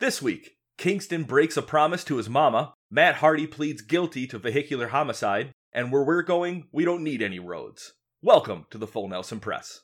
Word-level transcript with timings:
This 0.00 0.20
week, 0.20 0.56
Kingston 0.76 1.22
breaks 1.22 1.56
a 1.56 1.62
promise 1.62 2.02
to 2.04 2.16
his 2.16 2.28
mama, 2.28 2.74
Matt 2.90 3.16
Hardy 3.16 3.46
pleads 3.46 3.80
guilty 3.80 4.26
to 4.26 4.40
vehicular 4.40 4.88
homicide, 4.88 5.52
and 5.72 5.92
where 5.92 6.02
we're 6.02 6.22
going, 6.22 6.66
we 6.72 6.84
don't 6.84 7.04
need 7.04 7.22
any 7.22 7.38
roads. 7.38 7.92
Welcome 8.20 8.66
to 8.70 8.78
the 8.78 8.88
Full 8.88 9.06
Nelson 9.06 9.38
Press. 9.38 9.82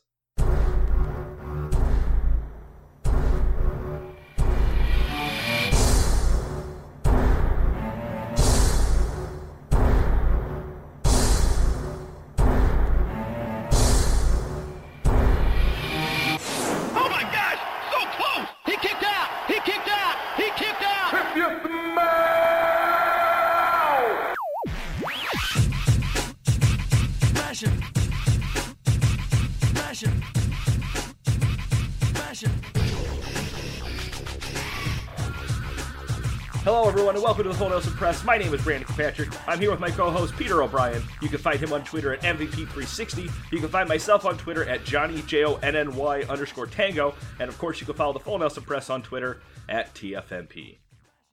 Welcome 37.31 37.43
to 37.45 37.49
the 37.49 37.57
Full 37.57 37.69
Nelson 37.69 37.93
Press. 37.93 38.25
My 38.25 38.37
name 38.37 38.53
is 38.53 38.61
Brandon 38.61 38.85
Kirkpatrick. 38.85 39.29
I'm 39.47 39.57
here 39.57 39.71
with 39.71 39.79
my 39.79 39.89
co-host 39.89 40.35
Peter 40.35 40.61
O'Brien. 40.61 41.01
You 41.21 41.29
can 41.29 41.37
find 41.37 41.57
him 41.57 41.71
on 41.71 41.81
Twitter 41.85 42.13
at 42.13 42.19
MVP360. 42.23 43.31
You 43.53 43.59
can 43.59 43.69
find 43.69 43.87
myself 43.87 44.25
on 44.25 44.37
Twitter 44.37 44.65
at 44.67 44.83
Johnny 44.83 45.21
J 45.21 45.45
O 45.45 45.55
N 45.63 45.77
N 45.77 45.95
Y 45.95 46.23
underscore 46.23 46.67
Tango, 46.67 47.15
and 47.39 47.47
of 47.47 47.57
course, 47.57 47.79
you 47.79 47.85
can 47.85 47.95
follow 47.95 48.11
the 48.11 48.19
Full 48.19 48.37
Nelson 48.37 48.63
Press 48.63 48.89
on 48.89 49.01
Twitter 49.01 49.41
at 49.69 49.95
TFNP. 49.95 50.79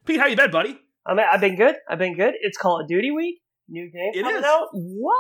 Pete, 0.07 0.21
how 0.21 0.27
you 0.27 0.37
been, 0.37 0.53
buddy? 0.53 0.79
I 1.05 1.15
mean, 1.15 1.27
I've 1.29 1.41
been 1.41 1.57
good. 1.57 1.75
I've 1.91 1.99
been 1.99 2.15
good. 2.15 2.35
It's 2.43 2.57
Call 2.57 2.81
of 2.81 2.87
Duty 2.87 3.11
week. 3.11 3.41
New 3.69 3.91
game 3.91 4.13
It 4.15 4.23
coming 4.23 4.39
is. 4.39 4.45
out. 4.45 4.69
What? 4.75 5.17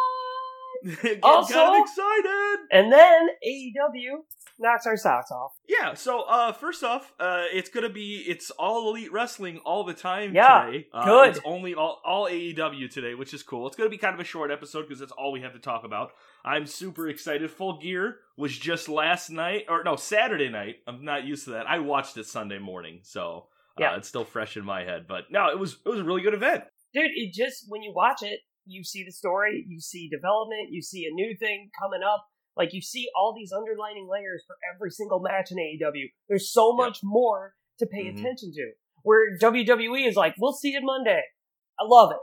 Also- 1.22 1.54
kind 1.54 1.76
of 1.76 1.82
excited. 1.82 2.58
And 2.70 2.92
then 2.92 3.28
AEW 3.46 4.18
knocks 4.58 4.86
our 4.86 4.96
socks 4.96 5.30
off. 5.30 5.52
Yeah. 5.68 5.94
So, 5.94 6.22
uh, 6.22 6.52
first 6.52 6.82
off, 6.82 7.12
uh, 7.20 7.44
it's 7.52 7.68
gonna 7.68 7.88
be 7.88 8.24
it's 8.26 8.50
all 8.52 8.90
elite 8.90 9.12
wrestling 9.12 9.58
all 9.64 9.84
the 9.84 9.94
time 9.94 10.34
Yeah, 10.34 10.64
today. 10.66 10.86
Uh, 10.92 11.04
good. 11.04 11.28
It's 11.30 11.40
only 11.44 11.74
all 11.74 12.00
all 12.04 12.26
AEW 12.28 12.90
today, 12.90 13.14
which 13.14 13.32
is 13.34 13.42
cool. 13.42 13.66
It's 13.66 13.76
gonna 13.76 13.90
be 13.90 13.98
kind 13.98 14.14
of 14.14 14.20
a 14.20 14.24
short 14.24 14.50
episode 14.50 14.82
because 14.82 14.98
that's 14.98 15.12
all 15.12 15.32
we 15.32 15.40
have 15.42 15.52
to 15.52 15.58
talk 15.60 15.84
about. 15.84 16.12
I'm 16.44 16.66
super 16.66 17.08
excited. 17.08 17.50
Full 17.50 17.78
Gear 17.78 18.18
was 18.36 18.56
just 18.56 18.88
last 18.88 19.30
night, 19.30 19.66
or 19.68 19.82
no, 19.84 19.96
Saturday 19.96 20.48
night. 20.48 20.76
I'm 20.86 21.04
not 21.04 21.24
used 21.24 21.44
to 21.44 21.50
that. 21.50 21.66
I 21.68 21.78
watched 21.78 22.16
it 22.16 22.26
Sunday 22.26 22.58
morning, 22.58 23.00
so 23.02 23.48
uh, 23.78 23.80
Yeah. 23.82 23.96
it's 23.96 24.08
still 24.08 24.24
fresh 24.24 24.56
in 24.56 24.64
my 24.64 24.82
head. 24.84 25.06
But 25.08 25.30
no, 25.30 25.48
it 25.50 25.58
was 25.58 25.78
it 25.84 25.88
was 25.88 26.00
a 26.00 26.04
really 26.04 26.22
good 26.22 26.34
event. 26.34 26.64
Dude, 26.94 27.10
it 27.14 27.34
just, 27.34 27.66
when 27.68 27.82
you 27.82 27.92
watch 27.94 28.22
it, 28.22 28.40
you 28.68 28.84
see 28.84 29.02
the 29.04 29.12
story, 29.12 29.64
you 29.66 29.80
see 29.80 30.08
development, 30.08 30.68
you 30.70 30.82
see 30.82 31.06
a 31.06 31.14
new 31.14 31.36
thing 31.36 31.70
coming 31.80 32.00
up. 32.02 32.26
Like, 32.56 32.72
you 32.72 32.82
see 32.82 33.08
all 33.16 33.34
these 33.36 33.52
underlining 33.52 34.08
layers 34.10 34.44
for 34.46 34.56
every 34.74 34.90
single 34.90 35.20
match 35.20 35.50
in 35.50 35.58
AEW. 35.58 36.06
There's 36.28 36.52
so 36.52 36.72
much 36.72 37.00
more 37.02 37.54
to 37.78 37.86
pay 37.86 38.06
Mhm. 38.06 38.18
attention 38.18 38.52
to. 38.52 38.72
Where 39.02 39.38
WWE 39.38 40.06
is 40.06 40.16
like, 40.16 40.34
we'll 40.38 40.52
see 40.52 40.72
you 40.72 40.80
Monday. 40.82 41.22
I 41.78 41.84
love 41.84 42.10
it. 42.12 42.18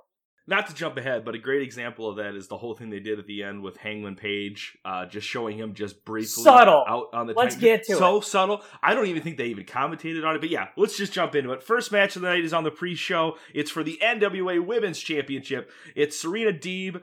Not 0.48 0.68
to 0.68 0.76
jump 0.76 0.98
ahead, 0.98 1.26
but 1.26 1.34
a 1.34 1.40
great 1.40 1.64
example 1.64 2.08
of 2.08 2.18
that 2.18 2.36
is 2.36 2.48
the 2.48 2.58
whole 2.58 2.76
thing 2.76 2.92
they 2.92 3.00
did 3.00 3.18
at 3.18 3.26
the 3.26 3.42
end 3.42 3.64
with 3.64 3.78
Hangman 3.78 4.16
Page, 4.16 4.78
uh, 4.86 5.08
just 5.08 5.26
showing 5.26 5.58
him 5.58 5.74
just 5.74 6.06
briefly 6.06 6.44
Subtle. 6.44 6.86
out 6.88 7.08
on 7.14 7.26
the. 7.26 7.34
Let's 7.34 7.56
get 7.56 7.84
to 7.86 7.94
it. 7.94 7.98
so 7.98 8.22
subtle. 8.22 8.62
I 8.84 8.94
don't 8.94 9.08
even 9.08 9.24
think 9.24 9.38
they 9.38 9.48
even 9.48 9.66
commentated 9.66 10.24
on 10.24 10.36
it, 10.36 10.42
but 10.42 10.52
yeah, 10.52 10.68
let's 10.78 10.98
just 10.98 11.14
jump 11.14 11.34
into 11.34 11.52
it. 11.52 11.64
First 11.64 11.92
match 11.92 12.16
of 12.16 12.22
the 12.22 12.28
night 12.28 12.44
is 12.44 12.54
on 12.54 12.64
the 12.64 12.70
pre-show. 12.70 13.38
It's 13.56 13.72
for 13.72 13.84
the 13.84 14.00
NWA 14.04 14.64
Women's 14.64 15.00
Championship. 15.00 15.72
It's 15.96 16.20
Serena 16.20 16.54
Deeb 16.54 17.02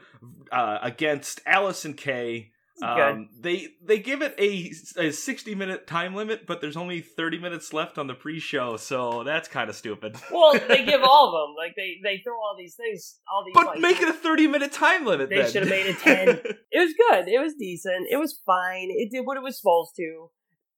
uh, 0.52 0.78
against 0.80 1.44
Allysin 1.44 1.96
Kay. 1.96 2.51
Um, 2.82 3.28
they 3.38 3.68
they 3.84 3.98
give 3.98 4.22
it 4.22 4.34
a, 4.38 4.72
a 5.00 5.12
60 5.12 5.54
minute 5.54 5.86
time 5.86 6.14
limit, 6.14 6.46
but 6.46 6.60
there's 6.60 6.76
only 6.76 7.00
30 7.00 7.38
minutes 7.38 7.72
left 7.72 7.98
on 7.98 8.06
the 8.06 8.14
pre-show, 8.14 8.76
so 8.76 9.22
that's 9.24 9.48
kind 9.48 9.70
of 9.70 9.76
stupid. 9.76 10.16
Well, 10.32 10.54
they 10.66 10.84
give 10.86 11.02
all 11.02 11.28
of 11.28 11.32
them. 11.32 11.54
Like, 11.56 11.74
they, 11.76 11.98
they 12.02 12.22
throw 12.24 12.34
all 12.34 12.56
these 12.58 12.74
things, 12.74 13.20
all 13.30 13.44
these, 13.44 13.52
But 13.54 13.66
like, 13.66 13.80
make 13.80 14.00
it 14.00 14.08
a 14.08 14.12
30 14.12 14.46
minute 14.48 14.72
time 14.72 15.04
limit 15.04 15.28
They 15.28 15.44
should 15.44 15.62
have 15.62 15.68
made 15.68 15.86
it 15.86 15.98
10. 15.98 16.28
it 16.72 16.78
was 16.78 16.94
good. 16.96 17.28
It 17.28 17.40
was 17.40 17.54
decent. 17.54 18.06
It 18.10 18.16
was 18.16 18.40
fine. 18.46 18.88
It 18.90 19.10
did 19.10 19.26
what 19.26 19.36
it 19.36 19.42
was 19.42 19.58
supposed 19.58 19.92
to. 19.96 20.30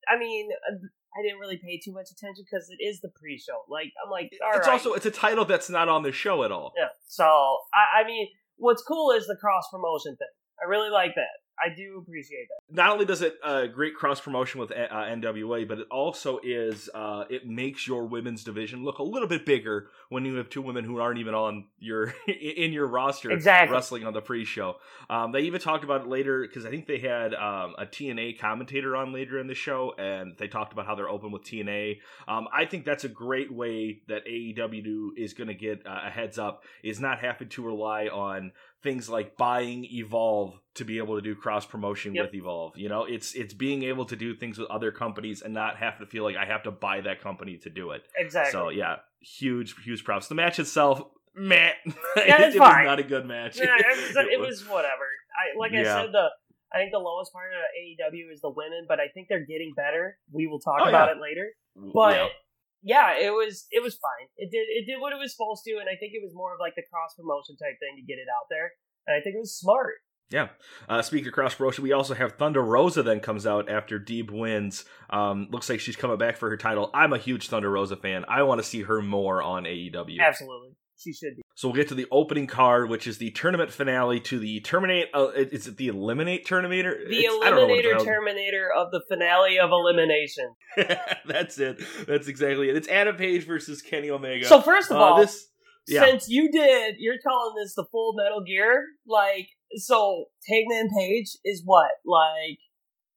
I 0.08 0.18
mean, 0.18 0.48
uh, 0.70 0.76
I 1.16 1.22
didn't 1.22 1.38
really 1.38 1.56
pay 1.56 1.78
too 1.82 1.92
much 1.92 2.10
attention 2.10 2.44
because 2.50 2.68
it 2.68 2.82
is 2.82 3.00
the 3.00 3.10
pre-show. 3.14 3.62
Like, 3.68 3.92
I'm 4.04 4.10
like, 4.10 4.32
all 4.44 4.58
it's 4.58 4.66
right. 4.66 4.74
also 4.74 4.94
it's 4.94 5.06
a 5.06 5.10
title 5.10 5.44
that's 5.44 5.70
not 5.70 5.88
on 5.88 6.02
the 6.02 6.12
show 6.12 6.42
at 6.42 6.50
all. 6.50 6.72
yeah. 6.76 6.88
So, 7.06 7.24
I, 7.24 8.02
I 8.02 8.06
mean, 8.06 8.26
what's 8.56 8.82
cool 8.82 9.12
is 9.12 9.26
the 9.26 9.36
cross 9.36 9.64
promotion 9.70 10.16
thing. 10.16 10.34
I 10.60 10.68
really 10.68 10.90
like 10.90 11.14
that. 11.14 11.43
I 11.62 11.74
do 11.74 11.98
appreciate 11.98 12.48
that. 12.48 12.74
Not 12.76 12.90
only 12.90 13.04
does 13.04 13.22
it 13.22 13.36
uh, 13.42 13.66
great 13.66 13.94
cross 13.94 14.20
promotion 14.20 14.60
with 14.60 14.70
uh, 14.70 14.74
NWA, 14.74 15.66
but 15.66 15.78
it 15.78 15.86
also 15.90 16.40
is 16.42 16.90
uh, 16.94 17.24
it 17.30 17.46
makes 17.46 17.86
your 17.86 18.06
women's 18.06 18.44
division 18.44 18.84
look 18.84 18.98
a 18.98 19.02
little 19.02 19.28
bit 19.28 19.46
bigger 19.46 19.88
when 20.08 20.24
you 20.24 20.36
have 20.36 20.50
two 20.50 20.62
women 20.62 20.84
who 20.84 20.98
aren't 20.98 21.18
even 21.18 21.34
on 21.34 21.66
your 21.78 22.14
in 22.26 22.72
your 22.72 22.86
roster 22.86 23.30
Exactly. 23.30 23.72
wrestling 23.72 24.04
on 24.04 24.12
the 24.12 24.20
pre-show. 24.20 24.76
Um, 25.08 25.32
they 25.32 25.40
even 25.42 25.60
talked 25.60 25.84
about 25.84 26.02
it 26.02 26.08
later 26.08 26.42
because 26.42 26.66
I 26.66 26.70
think 26.70 26.86
they 26.86 26.98
had 26.98 27.34
um, 27.34 27.74
a 27.78 27.86
TNA 27.86 28.38
commentator 28.38 28.96
on 28.96 29.12
later 29.12 29.38
in 29.38 29.46
the 29.46 29.54
show, 29.54 29.94
and 29.98 30.34
they 30.38 30.48
talked 30.48 30.72
about 30.72 30.86
how 30.86 30.94
they're 30.94 31.08
open 31.08 31.30
with 31.30 31.42
TNA. 31.42 31.98
Um, 32.26 32.48
I 32.52 32.64
think 32.64 32.84
that's 32.84 33.04
a 33.04 33.08
great 33.08 33.52
way 33.52 34.00
that 34.08 34.26
AEW 34.26 35.10
is 35.16 35.34
going 35.34 35.48
to 35.48 35.54
get 35.54 35.86
uh, 35.86 36.00
a 36.06 36.10
heads 36.10 36.38
up 36.38 36.64
is 36.82 37.00
not 37.00 37.20
having 37.20 37.48
to 37.50 37.62
rely 37.62 38.06
on 38.06 38.52
things 38.82 39.08
like 39.08 39.36
buying 39.36 39.84
Evolve 39.86 40.54
to 40.74 40.84
be 40.84 40.98
able 40.98 41.16
to 41.16 41.22
do 41.22 41.34
cross 41.44 41.66
promotion 41.66 42.14
Yep. 42.14 42.24
with 42.24 42.34
Evolve. 42.40 42.72
You 42.76 42.88
know, 42.88 43.04
it's 43.04 43.34
it's 43.34 43.52
being 43.66 43.82
able 43.92 44.06
to 44.06 44.16
do 44.16 44.34
things 44.34 44.58
with 44.58 44.68
other 44.76 44.90
companies 44.90 45.42
and 45.42 45.52
not 45.52 45.76
have 45.76 45.98
to 45.98 46.06
feel 46.06 46.24
like 46.24 46.36
I 46.36 46.46
have 46.46 46.62
to 46.64 46.70
buy 46.70 46.96
that 47.02 47.20
company 47.20 47.58
to 47.64 47.70
do 47.70 47.90
it. 47.96 48.02
Exactly. 48.16 48.52
So 48.52 48.70
yeah, 48.70 48.96
huge 49.20 49.74
huge 49.84 50.02
props. 50.04 50.28
The 50.28 50.34
match 50.34 50.58
itself, 50.58 51.02
meh. 51.34 51.72
Yeah, 52.16 52.48
it 52.48 52.54
fine. 52.56 52.84
was 52.84 52.90
not 52.92 52.98
a 52.98 53.08
good 53.14 53.26
match. 53.26 53.58
yeah, 53.58 53.76
it 53.78 53.96
was, 54.00 54.16
it 54.36 54.40
was 54.40 54.56
whatever. 54.66 55.06
I 55.40 55.44
like 55.58 55.72
I 55.72 55.84
said 55.84 56.10
the. 56.12 56.26
I 56.74 56.78
think 56.82 56.90
the 56.90 56.98
lowest 57.10 57.30
part 57.32 57.52
of 57.54 57.62
AEW 57.78 58.32
is 58.34 58.40
the 58.40 58.50
women, 58.50 58.82
but 58.90 58.98
I 58.98 59.06
think 59.14 59.28
they're 59.28 59.46
getting 59.46 59.72
better. 59.76 60.18
We 60.32 60.48
will 60.50 60.58
talk 60.58 60.80
Oh, 60.82 60.88
about 60.88 61.06
yeah. 61.06 61.14
it 61.14 61.20
later. 61.22 61.46
But 61.94 62.14
Yeah. 62.18 63.14
yeah, 63.14 63.26
it 63.26 63.30
was 63.30 63.66
it 63.70 63.82
was 63.82 63.94
fine. 64.06 64.26
It 64.42 64.50
did 64.50 64.66
it 64.78 64.84
did 64.90 64.98
what 64.98 65.12
it 65.12 65.20
was 65.22 65.30
supposed 65.36 65.62
to, 65.68 65.72
and 65.78 65.86
I 65.92 65.94
think 66.00 66.10
it 66.18 66.22
was 66.24 66.32
more 66.34 66.50
of 66.54 66.58
like 66.58 66.74
the 66.74 66.82
cross 66.90 67.12
promotion 67.14 67.54
type 67.62 67.76
thing 67.78 67.94
to 68.00 68.02
get 68.10 68.18
it 68.18 68.26
out 68.32 68.46
there. 68.50 68.72
And 69.06 69.12
I 69.14 69.20
think 69.22 69.36
it 69.36 69.44
was 69.44 69.54
smart. 69.54 70.00
Yeah. 70.30 70.48
Uh, 70.88 71.02
speaking 71.02 71.28
of 71.28 71.34
cross 71.34 71.54
promotion, 71.54 71.84
we 71.84 71.92
also 71.92 72.14
have 72.14 72.32
Thunder 72.32 72.62
Rosa 72.62 73.02
then 73.02 73.20
comes 73.20 73.46
out 73.46 73.68
after 73.68 74.00
Deeb 74.00 74.30
wins. 74.30 74.84
Um, 75.10 75.48
looks 75.50 75.68
like 75.68 75.80
she's 75.80 75.96
coming 75.96 76.16
back 76.18 76.36
for 76.36 76.50
her 76.50 76.56
title. 76.56 76.90
I'm 76.94 77.12
a 77.12 77.18
huge 77.18 77.48
Thunder 77.48 77.70
Rosa 77.70 77.96
fan. 77.96 78.24
I 78.28 78.42
want 78.42 78.58
to 78.60 78.64
see 78.66 78.82
her 78.82 79.00
more 79.02 79.42
on 79.42 79.64
AEW. 79.64 80.18
Absolutely, 80.20 80.70
she 80.98 81.12
should 81.12 81.36
be. 81.36 81.42
So 81.54 81.68
we'll 81.68 81.76
get 81.76 81.88
to 81.88 81.94
the 81.94 82.06
opening 82.10 82.46
card, 82.48 82.88
which 82.90 83.06
is 83.06 83.18
the 83.18 83.30
tournament 83.30 83.70
finale 83.70 84.18
to 84.20 84.38
the 84.40 84.58
Terminate. 84.60 85.06
Uh, 85.14 85.28
is 85.36 85.68
it 85.68 85.76
the 85.76 85.88
Eliminate 85.88 86.46
Terminator? 86.46 86.98
The 87.08 87.16
It's- 87.18 87.32
I 87.44 87.50
don't 87.50 87.58
know 87.58 87.66
what 87.66 87.84
Eliminator 87.84 88.04
Terminator 88.04 88.70
of 88.76 88.90
the 88.90 89.02
finale 89.08 89.58
of 89.60 89.70
Elimination. 89.70 90.54
That's 91.26 91.58
it. 91.58 91.80
That's 92.08 92.26
exactly 92.28 92.70
it. 92.70 92.76
It's 92.76 92.88
Adam 92.88 93.16
Page 93.16 93.46
versus 93.46 93.82
Kenny 93.82 94.10
Omega. 94.10 94.46
So 94.46 94.60
first 94.60 94.90
of 94.90 94.96
Uh, 94.96 95.00
all, 95.00 95.20
this 95.20 95.46
yeah. 95.86 96.04
since 96.04 96.28
you 96.28 96.50
did, 96.50 96.96
you're 96.98 97.18
calling 97.24 97.54
this 97.62 97.74
the 97.74 97.84
Full 97.92 98.14
Metal 98.16 98.42
Gear. 98.42 98.84
Like, 99.06 99.48
so 99.76 100.26
Hangman 100.48 100.90
Page 100.96 101.36
is 101.44 101.62
what 101.64 101.90
like 102.04 102.58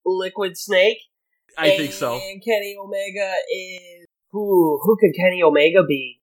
Liquid 0.05 0.57
Snake. 0.57 0.97
I 1.57 1.75
think 1.77 1.91
so. 1.93 2.13
And 2.13 2.43
Kenny 2.43 2.75
Omega 2.79 3.33
is 3.53 4.05
who? 4.31 4.79
Who 4.83 4.97
could 4.99 5.11
Kenny 5.19 5.41
Omega 5.41 5.83
be? 5.87 6.19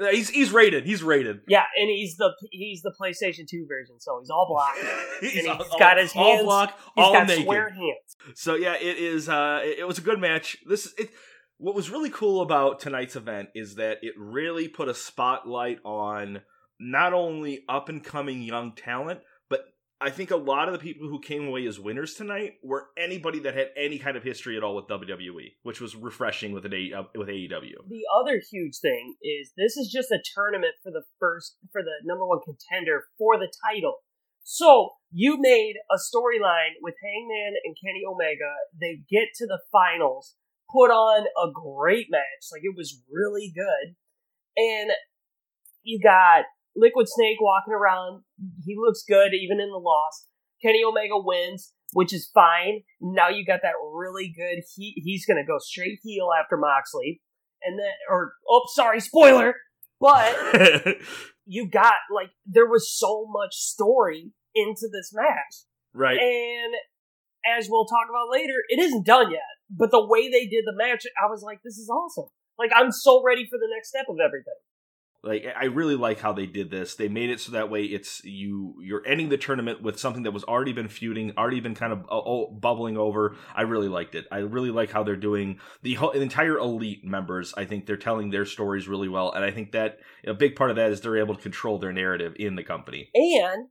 Uh, 0.00 0.06
He's 0.06 0.30
he's 0.30 0.50
rated. 0.50 0.86
He's 0.86 1.02
rated. 1.02 1.40
Yeah, 1.46 1.64
and 1.78 1.90
he's 1.90 2.16
the 2.16 2.32
he's 2.50 2.80
the 2.82 2.94
PlayStation 2.98 3.46
2 3.46 3.66
version, 3.68 3.96
so 4.00 4.18
he's 4.20 4.30
all 4.30 4.46
black. 4.48 4.74
he's 5.20 5.36
and 5.44 5.48
all- 5.48 5.58
he's 5.64 5.74
got 5.78 5.98
his 5.98 6.12
all 6.16 6.32
hands. 6.32 6.44
block, 6.44 6.78
He's 6.96 7.04
all 7.04 7.12
got 7.12 7.26
naked. 7.28 7.42
square 7.44 7.68
hands. 7.68 8.16
So 8.34 8.54
yeah, 8.54 8.74
it 8.76 8.96
is. 8.98 9.28
Uh, 9.28 9.60
it, 9.62 9.80
it 9.80 9.86
was 9.86 9.98
a 9.98 10.02
good 10.02 10.18
match. 10.18 10.56
This 10.66 10.94
it. 10.96 11.10
What 11.58 11.74
was 11.74 11.90
really 11.90 12.08
cool 12.08 12.40
about 12.40 12.80
tonight's 12.80 13.16
event 13.16 13.50
is 13.54 13.74
that 13.74 13.98
it 14.00 14.14
really 14.16 14.66
put 14.68 14.88
a 14.88 14.94
spotlight 14.94 15.78
on 15.84 16.40
not 16.78 17.12
only 17.12 17.64
up 17.68 17.90
and 17.90 18.02
coming 18.02 18.40
young 18.40 18.72
talent, 18.74 19.20
I 20.02 20.08
think 20.08 20.30
a 20.30 20.36
lot 20.36 20.66
of 20.66 20.72
the 20.72 20.78
people 20.78 21.08
who 21.08 21.20
came 21.20 21.46
away 21.46 21.66
as 21.66 21.78
winners 21.78 22.14
tonight 22.14 22.54
were 22.62 22.88
anybody 22.96 23.38
that 23.40 23.54
had 23.54 23.68
any 23.76 23.98
kind 23.98 24.16
of 24.16 24.22
history 24.22 24.56
at 24.56 24.64
all 24.64 24.74
with 24.74 24.86
WWE, 24.86 25.52
which 25.62 25.80
was 25.80 25.94
refreshing 25.94 26.52
with 26.52 26.64
an 26.64 26.72
A, 26.72 26.92
uh, 26.92 27.02
with 27.14 27.28
AEW. 27.28 27.74
The 27.86 28.04
other 28.18 28.40
huge 28.50 28.78
thing 28.80 29.16
is 29.22 29.52
this 29.58 29.76
is 29.76 29.92
just 29.92 30.10
a 30.10 30.22
tournament 30.34 30.72
for 30.82 30.90
the 30.90 31.02
first 31.18 31.56
for 31.70 31.82
the 31.82 32.00
number 32.04 32.24
one 32.26 32.40
contender 32.42 33.04
for 33.18 33.36
the 33.36 33.52
title. 33.68 33.96
So 34.42 34.90
you 35.12 35.36
made 35.38 35.74
a 35.90 35.96
storyline 35.96 36.80
with 36.80 36.94
Hangman 37.02 37.60
and 37.62 37.76
Kenny 37.84 38.02
Omega. 38.08 38.54
They 38.80 39.02
get 39.10 39.28
to 39.36 39.46
the 39.46 39.60
finals. 39.70 40.34
put 40.72 40.90
on 40.90 41.26
a 41.36 41.52
great 41.52 42.06
match. 42.10 42.48
Like 42.50 42.62
it 42.64 42.74
was 42.74 43.02
really 43.12 43.52
good. 43.54 43.96
And 44.56 44.92
you 45.82 46.00
got 46.02 46.44
Liquid 46.76 47.06
Snake 47.08 47.40
walking 47.40 47.74
around. 47.74 48.22
He 48.64 48.76
looks 48.76 49.02
good 49.06 49.32
even 49.34 49.60
in 49.60 49.70
the 49.70 49.78
loss. 49.78 50.26
Kenny 50.62 50.82
Omega 50.84 51.14
wins, 51.16 51.72
which 51.92 52.12
is 52.12 52.30
fine. 52.32 52.82
Now 53.00 53.28
you 53.28 53.44
got 53.44 53.60
that 53.62 53.74
really 53.94 54.32
good. 54.34 54.62
He 54.76 54.94
he's 54.96 55.26
gonna 55.26 55.46
go 55.46 55.58
straight 55.58 55.98
heel 56.02 56.28
after 56.38 56.56
Moxley, 56.56 57.20
and 57.62 57.78
then 57.78 57.92
or 58.08 58.32
oh 58.48 58.62
sorry 58.74 59.00
spoiler, 59.00 59.54
but 60.00 60.36
you 61.46 61.68
got 61.68 61.94
like 62.14 62.30
there 62.46 62.66
was 62.66 62.96
so 62.96 63.26
much 63.28 63.54
story 63.54 64.32
into 64.54 64.88
this 64.92 65.12
match, 65.14 65.64
right. 65.94 66.18
and 66.18 66.74
as 67.46 67.68
we'll 67.70 67.86
talk 67.86 68.06
about 68.08 68.30
later, 68.30 68.54
it 68.68 68.80
isn't 68.80 69.06
done 69.06 69.30
yet. 69.30 69.40
But 69.70 69.90
the 69.90 70.04
way 70.04 70.28
they 70.28 70.46
did 70.46 70.64
the 70.66 70.76
match, 70.76 71.06
I 71.22 71.30
was 71.30 71.42
like, 71.42 71.60
this 71.64 71.78
is 71.78 71.88
awesome. 71.88 72.28
Like 72.58 72.70
I'm 72.74 72.92
so 72.92 73.22
ready 73.24 73.46
for 73.48 73.58
the 73.58 73.68
next 73.74 73.88
step 73.88 74.06
of 74.08 74.16
everything. 74.22 74.60
Like 75.22 75.44
I 75.54 75.66
really 75.66 75.96
like 75.96 76.18
how 76.20 76.32
they 76.32 76.46
did 76.46 76.70
this. 76.70 76.94
They 76.94 77.08
made 77.08 77.28
it 77.28 77.40
so 77.40 77.52
that 77.52 77.70
way 77.70 77.84
it's 77.84 78.24
you 78.24 78.76
you're 78.82 79.06
ending 79.06 79.28
the 79.28 79.36
tournament 79.36 79.82
with 79.82 80.00
something 80.00 80.22
that 80.22 80.30
was 80.30 80.44
already 80.44 80.72
been 80.72 80.88
feuding, 80.88 81.32
already 81.36 81.60
been 81.60 81.74
kind 81.74 81.92
of 81.92 82.00
uh, 82.04 82.22
oh, 82.24 82.50
bubbling 82.50 82.96
over. 82.96 83.36
I 83.54 83.62
really 83.62 83.88
liked 83.88 84.14
it. 84.14 84.26
I 84.32 84.38
really 84.38 84.70
like 84.70 84.90
how 84.90 85.02
they're 85.02 85.16
doing 85.16 85.60
the 85.82 85.94
whole 85.94 86.12
the 86.12 86.22
entire 86.22 86.56
elite 86.56 87.04
members. 87.04 87.52
I 87.54 87.66
think 87.66 87.84
they're 87.84 87.98
telling 87.98 88.30
their 88.30 88.46
stories 88.46 88.88
really 88.88 89.08
well, 89.08 89.30
and 89.32 89.44
I 89.44 89.50
think 89.50 89.72
that 89.72 89.98
a 90.26 90.32
big 90.32 90.56
part 90.56 90.70
of 90.70 90.76
that 90.76 90.90
is 90.90 91.02
they're 91.02 91.18
able 91.18 91.34
to 91.34 91.42
control 91.42 91.78
their 91.78 91.92
narrative 91.92 92.34
in 92.38 92.56
the 92.56 92.64
company. 92.64 93.10
And 93.14 93.68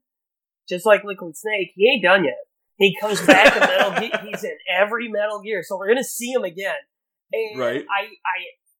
just 0.68 0.86
like 0.86 1.04
Liquid 1.04 1.36
Snake, 1.36 1.72
he 1.75 1.90
ain't 1.90 2.04
done 2.04 2.25
yet. 2.25 2.38
He 2.78 2.96
comes 3.01 3.25
back 3.25 3.56
in 3.56 3.60
Metal 3.60 3.92
Gear. 4.00 4.12
He's 4.24 4.44
in 4.44 4.57
every 4.72 5.07
Metal 5.07 5.42
Gear, 5.42 5.63
so 5.63 5.78
we're 5.78 5.88
gonna 5.90 6.04
see 6.04 6.31
him 6.31 6.44
again. 6.44 6.75
And 7.34 7.60
Right. 7.60 7.86
I, 7.90 8.04
I, 8.04 8.10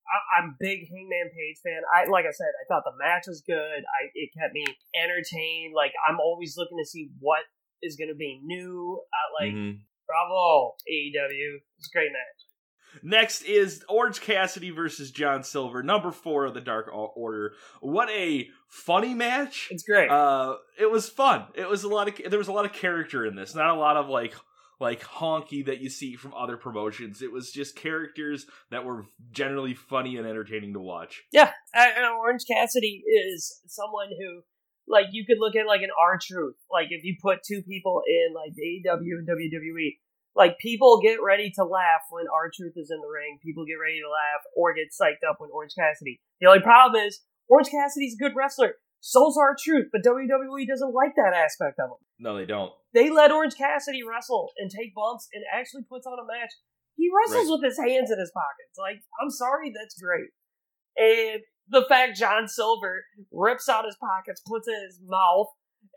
I, 0.10 0.42
I'm 0.42 0.56
big 0.60 0.90
Hangman 0.90 1.30
Page 1.30 1.58
fan. 1.64 1.82
I, 1.94 2.10
like 2.10 2.26
I 2.26 2.32
said, 2.32 2.48
I 2.60 2.66
thought 2.68 2.84
the 2.86 2.98
match 2.98 3.26
was 3.28 3.42
good. 3.46 3.56
I, 3.86 4.10
it 4.16 4.30
kept 4.38 4.54
me 4.54 4.66
entertained. 4.96 5.74
Like 5.76 5.94
I'm 6.08 6.20
always 6.20 6.56
looking 6.58 6.78
to 6.78 6.86
see 6.86 7.10
what 7.20 7.42
is 7.82 7.96
gonna 7.96 8.16
be 8.16 8.42
new. 8.44 9.02
Uh, 9.14 9.44
like 9.44 9.54
Mhm. 9.54 9.80
bravo 10.08 10.76
AEW. 10.92 11.60
It's 11.78 11.90
a 11.90 11.96
great 11.96 12.12
match. 12.12 13.02
Next 13.04 13.44
is 13.44 13.84
Orange 13.88 14.20
Cassidy 14.20 14.72
versus 14.72 15.12
John 15.12 15.44
Silver, 15.44 15.84
number 15.84 16.12
four 16.12 16.46
of 16.46 16.56
the 16.56 16.60
Dark 16.62 16.90
Order. 16.92 17.54
What 17.82 18.10
a 18.10 18.50
funny 18.68 19.14
match! 19.14 19.68
It's 19.70 19.84
great. 19.84 20.10
Uh, 20.10 20.56
it 20.78 20.90
was 20.90 21.08
fun. 21.08 21.46
It 21.54 21.70
was 21.70 21.84
a 21.84 21.88
lot 21.88 22.08
of 22.08 22.30
there 22.32 22.40
was 22.40 22.48
a 22.48 22.52
lot 22.52 22.66
of 22.66 22.74
character 22.74 23.28
in 23.28 23.36
this. 23.36 23.54
Not 23.54 23.70
a 23.70 23.80
lot 23.80 23.96
of 23.96 24.10
like 24.10 24.34
like 24.80 25.02
honky 25.02 25.66
that 25.66 25.82
you 25.82 25.90
see 25.90 26.16
from 26.16 26.34
other 26.34 26.58
promotions. 26.58 27.22
It 27.22 27.32
was 27.32 27.52
just 27.52 27.76
characters 27.76 28.46
that 28.72 28.86
were 28.86 29.06
generally 29.32 29.74
funny 29.74 30.18
and 30.18 30.26
entertaining 30.26 30.74
to 30.74 30.80
watch. 30.80 31.24
Yeah, 31.32 31.52
Orange 32.18 32.46
Cassidy 32.50 33.04
is 33.06 33.62
someone 33.68 34.10
who, 34.18 34.42
like, 34.88 35.08
you 35.12 35.26
could 35.26 35.38
look 35.40 35.56
at 35.56 35.68
like 35.68 35.82
an 35.82 35.90
R 36.02 36.18
Truth. 36.22 36.56
Like, 36.72 36.88
if 36.92 37.04
you 37.04 37.16
put 37.22 37.44
two 37.46 37.62
people 37.62 38.02
in 38.08 38.34
like 38.34 38.54
AEW 38.54 39.20
and 39.20 39.28
WWE, 39.28 39.98
like 40.36 40.58
people 40.60 41.02
get 41.02 41.22
ready 41.22 41.52
to 41.56 41.64
laugh 41.66 42.04
when 42.10 42.26
R 42.34 42.50
Truth 42.54 42.74
is 42.78 42.90
in 42.90 43.02
the 43.02 43.08
ring. 43.08 43.40
People 43.44 43.66
get 43.66 43.74
ready 43.82 44.00
to 44.00 44.08
laugh 44.08 44.44
or 44.56 44.74
get 44.74 44.88
psyched 44.90 45.30
up 45.30 45.38
when 45.40 45.50
Orange 45.52 45.74
Cassidy. 45.78 46.22
The 46.40 46.48
only 46.48 46.62
problem 46.62 47.04
is 47.04 47.20
Orange 47.50 47.70
Cassidy's 47.70 48.16
a 48.16 48.24
good 48.24 48.36
wrestler. 48.36 48.76
So's 49.02 49.38
are 49.40 49.56
Truth, 49.58 49.88
but 49.92 50.04
WWE 50.04 50.68
doesn't 50.68 50.94
like 50.94 51.16
that 51.16 51.34
aspect 51.34 51.80
of 51.80 51.90
him. 51.92 52.02
No, 52.20 52.38
they 52.38 52.46
don't. 52.46 52.72
They 52.94 53.10
let 53.10 53.32
Orange 53.32 53.56
Cassidy 53.56 54.04
wrestle 54.04 54.52
and 54.58 54.70
take 54.70 54.94
bumps 54.96 55.28
and 55.34 55.44
actually 55.54 55.84
puts 55.90 56.06
on 56.06 56.20
a 56.20 56.26
match. 56.28 56.52
He 56.96 57.08
wrestles 57.08 57.48
Right. 57.48 57.52
with 57.56 57.64
his 57.64 57.78
hands 57.80 58.12
in 58.12 58.20
his 58.20 58.32
pockets. 58.34 58.78
Like, 58.78 59.00
I'm 59.22 59.30
sorry, 59.30 59.72
that's 59.74 59.96
great. 60.02 60.30
And 60.98 61.42
the 61.70 61.86
fact 61.88 62.18
John 62.18 62.48
Silver 62.48 63.06
rips 63.32 63.70
out 63.70 63.86
his 63.86 63.96
pockets, 64.02 64.42
puts 64.46 64.68
it 64.68 64.72
in 64.74 64.84
his 64.84 65.00
mouth, 65.06 65.48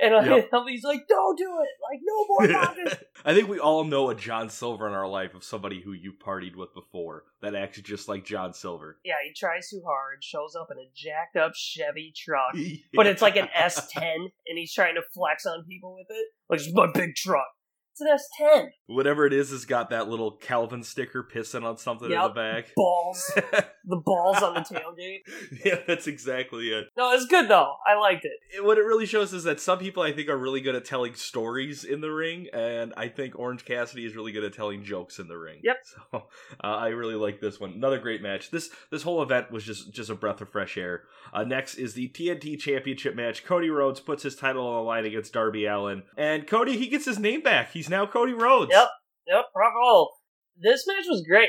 and 0.01 0.27
Yep. 0.27 0.51
he's 0.69 0.85
like, 0.85 1.07
"Don't 1.09 1.39
do 1.39 1.45
it! 1.61 1.69
Like, 1.91 2.01
no 2.03 2.27
more 2.29 2.61
pockets." 2.65 3.03
I 3.25 3.35
think 3.35 3.49
we 3.49 3.59
all 3.59 3.85
know 3.85 4.11
a 4.11 4.15
John 4.15 4.49
Silver 4.51 4.87
in 4.89 4.95
our 4.95 5.09
life 5.09 5.35
of 5.35 5.45
somebody 5.45 5.81
who 5.81 5.93
you 5.93 6.13
partied 6.13 6.57
with 6.57 6.75
before 6.75 7.25
that 7.41 7.55
acts 7.55 7.81
just 7.81 8.09
like 8.09 8.25
John 8.25 8.53
Silver. 8.55 8.99
yeah, 9.05 9.15
he 9.25 9.33
tries 9.35 9.69
too 9.69 9.83
hard, 9.87 10.23
shows 10.23 10.55
up 10.59 10.69
in 10.71 10.79
a 10.79 10.89
jacked 10.95 11.37
up 11.37 11.53
Chevy 11.55 12.13
truck, 12.17 12.55
but 12.95 13.07
it's 13.07 13.23
like 13.23 13.37
an 13.37 13.49
S10, 13.57 14.03
and 14.15 14.59
he's 14.59 14.73
trying 14.73 14.95
to 14.97 15.03
flex 15.15 15.47
on 15.47 15.65
people 15.69 15.95
with 15.95 16.07
it. 16.11 16.27
Like, 16.49 16.61
it's 16.61 16.73
my 16.73 16.87
big 16.93 17.15
truck. 17.15 17.47
It's 17.95 18.01
an 18.01 18.47
S10. 18.47 18.69
Whatever 18.87 19.27
it 19.27 19.33
is 19.35 19.51
has 19.51 19.65
got 19.67 19.91
that 19.91 20.09
little 20.09 20.33
Calvin 20.33 20.83
sticker 20.83 21.23
pissing 21.23 21.63
on 21.63 21.77
something 21.77 22.11
in 22.11 22.17
the 22.17 22.23
Yep. 22.23 22.35
back. 22.35 22.67
Balls. 22.75 23.31
the 23.85 23.97
balls 24.05 24.43
on 24.43 24.55
the 24.55 24.61
tailgate. 24.61 25.21
yeah, 25.65 25.77
that's 25.87 26.07
exactly 26.07 26.69
it. 26.71 26.87
No, 26.97 27.13
it's 27.13 27.27
good 27.27 27.49
though. 27.49 27.75
I 27.87 27.99
liked 27.99 28.25
it. 28.25 28.33
it. 28.57 28.65
What 28.65 28.79
it 28.79 28.83
really 28.83 29.05
shows 29.07 29.33
is 29.35 29.45
that 29.45 29.61
some 29.61 29.79
people 29.79 30.03
I 30.03 30.13
think 30.13 30.29
are 30.29 30.39
really 30.39 30.61
good 30.63 30.75
at 30.75 30.85
telling 30.87 31.15
stories 31.15 31.85
in 31.85 32.01
the 32.01 32.11
ring, 32.11 32.47
and 32.55 32.95
I 32.97 33.09
think 33.09 33.39
Orange 33.39 33.65
Cassidy 33.65 34.07
is 34.07 34.17
really 34.17 34.33
good 34.33 34.45
at 34.45 34.55
telling 34.55 34.85
jokes 34.85 35.19
in 35.19 35.29
the 35.29 35.37
ring. 35.37 35.61
Yep. 35.63 35.77
So 35.85 36.07
uh, 36.65 36.67
I 36.67 36.89
really 36.89 37.15
like 37.15 37.41
this 37.41 37.61
one. 37.61 37.73
Another 37.73 37.99
great 37.99 38.23
match. 38.23 38.51
This 38.51 38.71
this 38.91 39.03
whole 39.03 39.23
event 39.23 39.51
was 39.51 39.65
just 39.65 39.93
just 39.93 40.09
a 40.11 40.15
breath 40.15 40.41
of 40.41 40.49
fresh 40.49 40.79
air. 40.79 41.03
Uh, 41.33 41.45
next 41.45 41.75
is 41.75 41.93
the 41.95 42.09
TNT 42.09 42.59
Championship 42.59 43.15
match. 43.15 43.45
Cody 43.45 43.69
Rhodes 43.71 44.01
puts 44.01 44.23
his 44.23 44.35
title 44.37 44.67
on 44.67 44.77
the 44.77 44.83
line 44.83 45.05
against 45.05 45.33
Darby 45.35 45.67
Allin, 45.67 46.05
and 46.17 46.47
Cody 46.47 46.77
he 46.79 46.89
gets 46.89 47.05
his 47.05 47.19
name 47.19 47.43
back. 47.43 47.71
He's 47.83 47.91
now 47.91 48.07
Cody 48.07 48.33
Rhodes. 48.33 48.71
Yep. 48.73 48.89
Yep, 49.27 49.45
bravo. 49.53 50.11
This 50.57 50.87
match 50.87 51.05
was 51.09 51.25
great. 51.29 51.49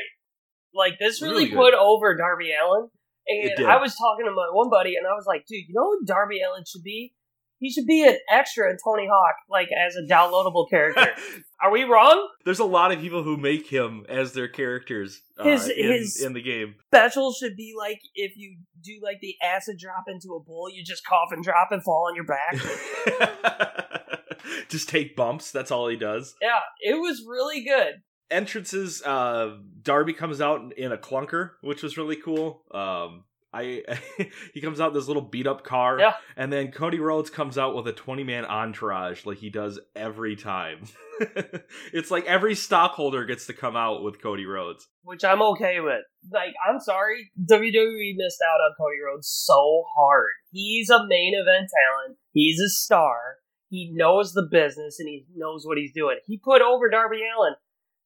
Like 0.74 0.94
this 1.00 1.21
really, 1.21 1.45
Really 1.45 1.56
put 1.56 1.74
over 1.75 2.15
Darby 2.18 2.51
Allin. 2.51 2.89
And. 3.27 3.68
I 3.68 3.80
was 3.80 3.95
talking 3.95 4.25
to 4.25 4.31
my 4.31 4.47
one 4.51 4.71
buddy, 4.71 4.95
and 4.95 5.06
I 5.06 5.12
was 5.13 5.25
like, 5.27 5.45
"Dude, 5.47 5.68
you 5.68 5.74
know 5.75 5.83
what 5.83 6.06
Darby 6.07 6.39
Allin 6.41 6.63
should 6.68 6.81
be? 6.83 7.13
He 7.59 7.71
should 7.71 7.85
be 7.85 8.03
an 8.06 8.18
extra 8.30 8.69
in 8.69 8.77
Tony 8.83 9.07
Hawk, 9.07 9.35
like 9.47 9.69
as 9.71 9.95
a 9.95 10.01
downloadable 10.12 10.68
character." 10.69 11.06
Are 11.62 11.71
we 11.71 11.83
wrong? 11.83 12.27
There's 12.44 12.59
a 12.59 12.65
lot 12.65 12.91
of 12.91 13.00
people 13.00 13.21
who 13.24 13.38
make 13.38 13.68
him 13.68 14.06
as 14.09 14.33
their 14.33 14.47
characters 14.50 15.21
uh, 15.38 15.44
His- 15.44 15.69
in, 15.69 15.91
his- 15.91 16.21
in 16.21 16.33
the 16.33 16.41
game. 16.41 16.75
Special 16.88 17.31
should 17.33 17.56
be 17.56 17.74
like 17.77 18.00
if 18.15 18.33
you 18.36 18.57
do 18.83 19.00
like 19.03 19.19
the 19.21 19.36
acid 19.44 19.77
drop 19.79 20.06
into 20.07 20.33
a 20.36 20.44
bowl, 20.44 20.69
you 20.74 20.83
just 20.83 21.06
cough 21.06 21.29
and 21.31 21.44
drop 21.44 21.69
and 21.71 21.83
fall 21.83 22.07
on 22.09 22.15
your 22.15 22.25
back. 22.25 24.19
Just 24.69 24.89
take 24.89 25.15
bumps. 25.15 25.51
That's 25.51 25.71
all 25.71 25.88
he 25.88 25.95
does. 25.97 26.35
yeah, 26.41 26.59
it 26.81 26.95
was 27.00 27.24
really 27.27 27.63
good. 27.63 27.95
Entrances. 28.31 29.01
Uh, 29.03 29.57
Darby 29.81 30.13
comes 30.13 30.41
out 30.41 30.74
in 30.77 30.91
a 30.91 30.97
clunker, 30.97 31.51
which 31.62 31.83
was 31.83 31.97
really 31.97 32.15
cool. 32.15 32.63
Um, 32.71 33.25
I 33.53 33.83
he 34.56 34.62
comes 34.62 34.80
out 34.81 34.88
in 34.89 34.94
this 34.95 35.07
little 35.07 35.22
beat 35.22 35.46
up 35.46 35.63
car, 35.63 36.00
Yeah. 36.00 36.13
and 36.36 36.51
then 36.51 36.72
Cody 36.72 37.00
Rhodes 37.00 37.29
comes 37.29 37.58
out 37.58 37.75
with 37.75 37.88
a 37.88 37.93
twenty 37.93 38.24
man 38.24 38.46
entourage, 38.46 39.25
like 39.27 39.38
he 39.38 39.51
does 39.51 39.79
every 39.96 40.36
time. 40.36 40.86
it's 41.93 42.10
like 42.10 42.25
every 42.25 42.55
stockholder 42.55 43.25
gets 43.25 43.46
to 43.48 43.53
come 43.53 43.75
out 43.75 44.03
with 44.03 44.19
Cody 44.22 44.46
Rhodes. 44.48 44.88
which 45.03 45.24
I'm 45.24 45.41
okay 45.43 45.79
with. 45.79 46.01
Like, 46.31 46.53
I'm 46.67 46.79
sorry, 46.79 47.29
WWE 47.39 48.13
missed 48.15 48.39
out 48.41 48.60
on 48.62 48.74
Cody 48.79 48.98
Rhodes 49.05 49.27
so 49.27 49.84
hard. 49.96 50.31
He's 50.51 50.89
a 50.89 51.05
main 51.08 51.34
event 51.36 51.69
talent. 51.69 52.17
He's 52.31 52.60
a 52.60 52.69
star. 52.69 53.38
He 53.74 53.89
knows 53.92 54.34
the 54.34 54.48
business 54.51 55.00
and 55.00 55.10
he 55.10 55.25
knows 55.36 55.65
what 55.65 55.80
he's 55.80 55.92
doing. 55.94 56.18
He 56.27 56.38
put 56.38 56.62
over 56.62 56.92
Darby 56.92 57.22
Allin. 57.36 57.56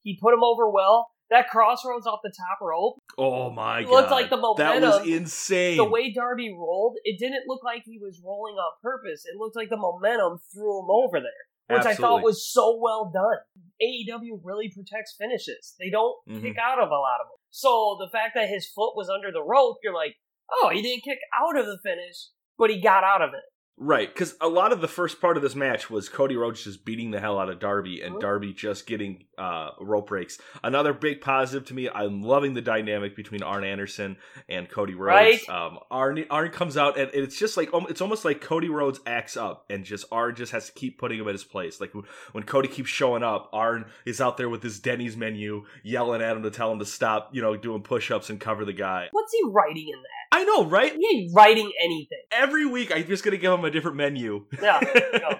He 0.00 0.16
put 0.18 0.32
him 0.32 0.42
over 0.42 0.70
well. 0.70 1.10
That 1.30 1.50
crossroads 1.50 2.06
off 2.06 2.20
the 2.24 2.32
top 2.34 2.56
rope, 2.62 2.94
Oh 3.18 3.50
my 3.50 3.80
It 3.80 3.84
god, 3.84 3.90
looked 3.92 4.10
like 4.10 4.30
the 4.30 4.38
momentum. 4.38 4.80
that 4.80 5.00
was 5.02 5.06
insane. 5.06 5.76
the 5.76 5.84
way 5.84 6.10
Darby 6.10 6.48
rolled, 6.56 6.96
it 7.04 7.18
didn't 7.18 7.42
look 7.46 7.62
like 7.62 7.82
he 7.84 7.98
was 7.98 8.18
rolling 8.24 8.54
on 8.54 8.70
purpose. 8.82 9.26
It 9.26 9.36
looked 9.36 9.54
like 9.54 9.68
the 9.68 9.76
momentum 9.76 10.38
threw 10.54 10.80
him 10.80 10.88
over 10.88 11.20
there, 11.20 11.76
which 11.76 11.84
I 11.84 11.94
thought 11.94 12.22
was 12.22 12.50
so 12.50 12.78
well 12.80 13.10
done. 13.12 13.36
AEW 13.82 14.40
really 14.42 14.72
protects 14.74 15.16
finishes. 15.18 15.74
They 15.78 15.90
don't 15.90 16.16
Mhm. 16.26 16.40
kick 16.40 16.56
out 16.56 16.78
of 16.78 16.88
a 16.90 16.94
lot 16.96 17.20
of 17.20 17.26
them. 17.28 17.36
So 17.50 17.98
the 18.00 18.08
fact 18.08 18.34
that 18.34 18.48
his 18.48 18.66
foot 18.72 18.96
was 18.96 19.10
under 19.10 19.30
the 19.30 19.42
rope, 19.44 19.76
you're 19.82 19.92
like, 19.94 20.16
oh, 20.50 20.70
he 20.70 20.80
didn't 20.80 21.04
kick 21.04 21.18
out 21.38 21.58
of 21.58 21.66
the 21.66 21.78
finish, 21.82 22.28
but 22.56 22.70
he 22.70 22.80
got 22.80 23.04
out 23.04 23.20
of 23.20 23.34
it. 23.34 23.44
Right, 23.78 24.12
because 24.12 24.34
a 24.40 24.48
lot 24.48 24.72
of 24.72 24.80
the 24.80 24.88
first 24.88 25.20
part 25.20 25.36
of 25.36 25.42
this 25.42 25.54
match 25.54 25.88
was 25.88 26.08
Cody 26.08 26.36
Rhodes 26.36 26.64
just 26.64 26.84
beating 26.84 27.10
the 27.10 27.20
hell 27.20 27.38
out 27.38 27.48
of 27.48 27.58
Darby, 27.58 28.02
and. 28.02 28.18
Darby 28.18 28.52
just 28.52 28.86
getting 28.86 29.24
uh, 29.38 29.70
rope 29.80 30.08
breaks. 30.08 30.38
Another 30.62 30.92
big 30.92 31.20
positive 31.20 31.66
to 31.68 31.74
me. 31.74 31.88
I'm 31.88 32.22
loving 32.22 32.54
the 32.54 32.60
dynamic 32.60 33.16
between 33.16 33.42
Arn 33.42 33.64
Anderson 33.64 34.16
and 34.48 34.68
Cody 34.68 34.94
Rhodes. 34.94 35.48
Right. 35.48 35.48
Um, 35.48 35.78
Arn 35.90 36.24
Arn 36.30 36.50
comes 36.50 36.76
out, 36.76 36.98
and 36.98 37.10
it's 37.14 37.38
just 37.38 37.56
like 37.56 37.70
it's 37.88 38.00
almost 38.00 38.24
like 38.24 38.40
Cody 38.40 38.68
Rhodes 38.68 39.00
acts 39.06 39.36
up, 39.36 39.66
and 39.70 39.84
just 39.84 40.04
Arn 40.10 40.34
just 40.34 40.52
has 40.52 40.66
to 40.66 40.72
keep 40.72 40.98
putting 40.98 41.18
him 41.18 41.28
at 41.28 41.34
his 41.34 41.44
place. 41.44 41.80
Like 41.80 41.92
when 42.32 42.44
Cody 42.44 42.68
keeps 42.68 42.90
showing 42.90 43.22
up, 43.22 43.48
Arn 43.52 43.86
is 44.04 44.20
out 44.20 44.36
there 44.36 44.48
with 44.48 44.62
his 44.62 44.80
Denny's 44.80 45.16
menu, 45.16 45.64
yelling 45.82 46.22
at 46.22 46.36
him 46.36 46.42
to 46.42 46.50
tell 46.50 46.72
him 46.72 46.80
to 46.80 46.86
stop, 46.86 47.30
you 47.32 47.40
know, 47.40 47.56
doing 47.56 47.82
push-ups 47.82 48.30
and 48.30 48.40
cover 48.40 48.64
the 48.64 48.72
guy. 48.72 49.08
What's 49.12 49.32
he 49.32 49.42
writing 49.46 49.88
in 49.88 50.02
that? 50.02 50.17
I 50.30 50.44
know, 50.44 50.64
right? 50.64 50.94
He 50.94 51.18
ain't 51.18 51.34
writing 51.34 51.70
anything. 51.82 52.22
Every 52.30 52.66
week, 52.66 52.92
I'm 52.94 53.06
just 53.06 53.24
gonna 53.24 53.36
give 53.36 53.52
him 53.52 53.64
a 53.64 53.70
different 53.70 53.96
menu. 53.96 54.46
Yeah, 54.60 54.80
yeah. 55.12 55.38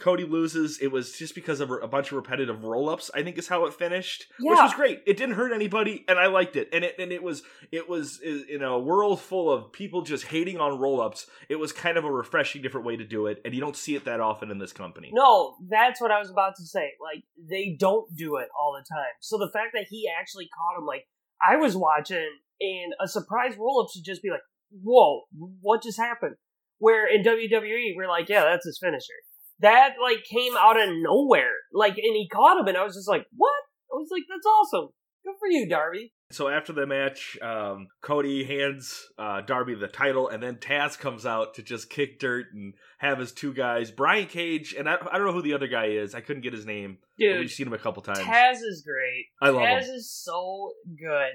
Cody 0.00 0.24
loses. 0.24 0.78
It 0.78 0.88
was 0.88 1.12
just 1.12 1.34
because 1.34 1.60
of 1.60 1.70
a 1.70 1.86
bunch 1.86 2.10
of 2.10 2.16
repetitive 2.16 2.64
roll 2.64 2.88
ups. 2.88 3.10
I 3.14 3.22
think 3.22 3.38
is 3.38 3.48
how 3.48 3.66
it 3.66 3.74
finished, 3.74 4.26
yeah. 4.40 4.50
which 4.50 4.58
was 4.58 4.74
great. 4.74 5.00
It 5.06 5.16
didn't 5.16 5.34
hurt 5.34 5.52
anybody, 5.52 6.04
and 6.08 6.18
I 6.18 6.26
liked 6.26 6.56
it. 6.56 6.70
And 6.72 6.84
it 6.84 6.96
and 6.98 7.12
it 7.12 7.22
was 7.22 7.42
it 7.70 7.88
was 7.88 8.20
in 8.20 8.62
a 8.62 8.78
world 8.78 9.20
full 9.20 9.52
of 9.52 9.72
people 9.72 10.02
just 10.02 10.24
hating 10.24 10.58
on 10.58 10.78
roll 10.78 11.00
ups. 11.00 11.26
It 11.48 11.56
was 11.56 11.72
kind 11.72 11.96
of 11.96 12.04
a 12.04 12.10
refreshing, 12.10 12.62
different 12.62 12.86
way 12.86 12.96
to 12.96 13.04
do 13.04 13.26
it, 13.26 13.40
and 13.44 13.54
you 13.54 13.60
don't 13.60 13.76
see 13.76 13.94
it 13.94 14.04
that 14.06 14.20
often 14.20 14.50
in 14.50 14.58
this 14.58 14.72
company. 14.72 15.10
No, 15.12 15.56
that's 15.68 16.00
what 16.00 16.10
I 16.10 16.18
was 16.18 16.30
about 16.30 16.56
to 16.56 16.64
say. 16.64 16.92
Like 17.00 17.22
they 17.48 17.76
don't 17.78 18.06
do 18.16 18.36
it 18.36 18.48
all 18.58 18.72
the 18.72 18.86
time. 18.92 19.12
So 19.20 19.38
the 19.38 19.50
fact 19.52 19.70
that 19.74 19.86
he 19.88 20.08
actually 20.18 20.48
caught 20.48 20.78
him, 20.78 20.86
like 20.86 21.06
I 21.46 21.56
was 21.56 21.76
watching, 21.76 22.28
and 22.60 22.92
a 23.00 23.08
surprise 23.08 23.56
roll 23.58 23.82
up 23.82 23.88
should 23.92 24.04
just 24.04 24.22
be 24.22 24.30
like, 24.30 24.42
"Whoa, 24.70 25.22
what 25.60 25.82
just 25.82 25.98
happened?" 25.98 26.36
Where 26.78 27.06
in 27.06 27.22
WWE 27.22 27.94
we're 27.96 28.08
like, 28.08 28.28
"Yeah, 28.28 28.44
that's 28.44 28.66
his 28.66 28.78
finisher." 28.78 29.20
That 29.60 29.94
like 30.00 30.24
came 30.24 30.56
out 30.56 30.80
of 30.80 30.88
nowhere, 30.92 31.52
like, 31.72 31.96
and 31.98 32.16
he 32.16 32.28
caught 32.28 32.58
him, 32.58 32.68
and 32.68 32.76
I 32.76 32.84
was 32.84 32.94
just 32.94 33.08
like, 33.08 33.26
"What?" 33.36 33.52
I 33.92 33.96
was 33.96 34.08
like, 34.10 34.24
"That's 34.28 34.46
awesome. 34.46 34.90
Good 35.24 35.34
for 35.38 35.48
you, 35.48 35.68
Darby." 35.68 36.12
So 36.32 36.48
after 36.48 36.72
the 36.72 36.86
match, 36.86 37.36
um, 37.42 37.88
Cody 38.02 38.44
hands 38.44 39.08
uh, 39.18 39.40
Darby 39.40 39.74
the 39.74 39.88
title, 39.88 40.28
and 40.28 40.40
then 40.40 40.56
Taz 40.56 40.96
comes 40.96 41.26
out 41.26 41.54
to 41.54 41.62
just 41.62 41.90
kick 41.90 42.20
dirt 42.20 42.46
and 42.54 42.74
have 42.98 43.18
his 43.18 43.32
two 43.32 43.52
guys, 43.52 43.90
Brian 43.90 44.26
Cage, 44.26 44.74
and 44.78 44.88
I, 44.88 44.94
I 45.10 45.18
don't 45.18 45.26
know 45.26 45.32
who 45.32 45.42
the 45.42 45.54
other 45.54 45.66
guy 45.66 45.86
is. 45.86 46.14
I 46.14 46.20
couldn't 46.20 46.42
get 46.42 46.52
his 46.52 46.64
name. 46.64 46.98
Dude, 47.18 47.40
We've 47.40 47.50
seen 47.50 47.66
him 47.66 47.72
a 47.72 47.78
couple 47.78 48.02
times. 48.02 48.20
Taz 48.20 48.62
is 48.62 48.86
great. 48.86 49.26
I 49.42 49.50
love 49.50 49.62
Taz 49.62 49.88
him. 49.88 49.94
is 49.94 50.10
so 50.10 50.70
good. 50.98 51.32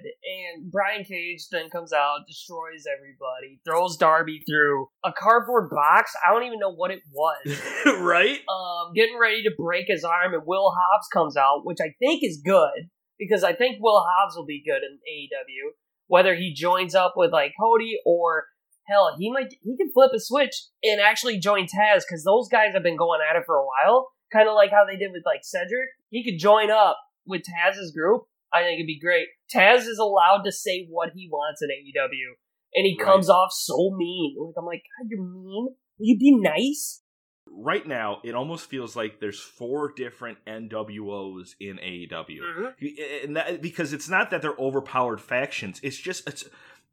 And 0.55 0.71
Brian 0.71 1.03
Cage 1.03 1.47
then 1.51 1.69
comes 1.69 1.91
out, 1.91 2.19
destroys 2.25 2.85
everybody, 2.91 3.59
throws 3.65 3.97
Darby 3.97 4.43
through 4.49 4.87
a 5.03 5.11
cardboard 5.11 5.69
box. 5.69 6.13
I 6.25 6.33
don't 6.33 6.43
even 6.43 6.59
know 6.59 6.73
what 6.73 6.91
it 6.91 7.01
was. 7.11 7.59
right? 7.99 8.39
um, 8.49 8.93
getting 8.95 9.17
ready 9.19 9.43
to 9.43 9.51
break 9.57 9.85
his 9.87 10.05
arm, 10.05 10.33
and 10.33 10.43
Will 10.45 10.71
Hobbs 10.71 11.07
comes 11.11 11.35
out, 11.35 11.65
which 11.65 11.79
I 11.81 11.93
think 11.99 12.23
is 12.23 12.41
good 12.43 12.89
because 13.19 13.43
I 13.43 13.53
think 13.53 13.77
Will 13.79 14.03
Hobbs 14.05 14.35
will 14.35 14.45
be 14.45 14.63
good 14.65 14.81
in 14.83 14.97
AEW. 15.09 15.71
Whether 16.07 16.35
he 16.35 16.53
joins 16.53 16.93
up 16.93 17.13
with 17.15 17.31
like 17.31 17.53
Cody 17.59 17.97
or 18.05 18.45
hell, 18.87 19.15
he 19.17 19.31
might 19.31 19.53
he 19.61 19.77
can 19.77 19.91
flip 19.91 20.11
a 20.15 20.19
switch 20.19 20.53
and 20.83 21.01
actually 21.01 21.39
join 21.39 21.63
Taz 21.65 22.01
because 22.07 22.23
those 22.23 22.47
guys 22.47 22.73
have 22.73 22.83
been 22.83 22.97
going 22.97 23.21
at 23.27 23.35
it 23.35 23.43
for 23.45 23.55
a 23.55 23.65
while, 23.65 24.09
kind 24.31 24.47
of 24.47 24.55
like 24.55 24.71
how 24.71 24.85
they 24.85 24.97
did 24.97 25.11
with 25.11 25.23
like 25.25 25.41
Cedric. 25.43 25.89
He 26.09 26.23
could 26.23 26.39
join 26.39 26.69
up 26.69 26.97
with 27.25 27.41
Taz's 27.41 27.91
group. 27.91 28.23
I 28.53 28.61
think 28.61 28.77
it'd 28.77 28.87
be 28.87 28.99
great. 28.99 29.27
Taz 29.53 29.87
is 29.87 29.97
allowed 29.99 30.43
to 30.43 30.51
say 30.51 30.87
what 30.89 31.09
he 31.15 31.27
wants 31.29 31.61
in 31.61 31.69
AEW, 31.69 32.35
and 32.75 32.85
he 32.85 32.95
Right. 32.97 33.05
comes 33.05 33.29
off 33.29 33.49
so 33.51 33.91
mean. 33.97 34.35
Like 34.39 34.53
I'm 34.57 34.65
like, 34.65 34.83
God, 34.99 35.07
you're 35.09 35.23
mean. 35.23 35.75
Will 35.97 36.05
you 36.05 36.17
be 36.17 36.35
nice? 36.37 37.01
Right 37.47 37.85
now, 37.85 38.19
it 38.23 38.35
almost 38.35 38.69
feels 38.69 38.95
like 38.95 39.19
there's 39.19 39.39
four 39.39 39.93
different 39.95 40.39
NWOs 40.47 41.55
in 41.59 41.77
AEW. 41.79 42.41
Mhm. 42.41 43.23
and 43.23 43.35
that, 43.37 43.61
because 43.61 43.93
it's 43.93 44.09
not 44.09 44.31
that 44.31 44.41
they're 44.41 44.55
overpowered 44.59 45.21
factions. 45.21 45.79
It's 45.83 45.97
just 45.97 46.27
it's 46.27 46.45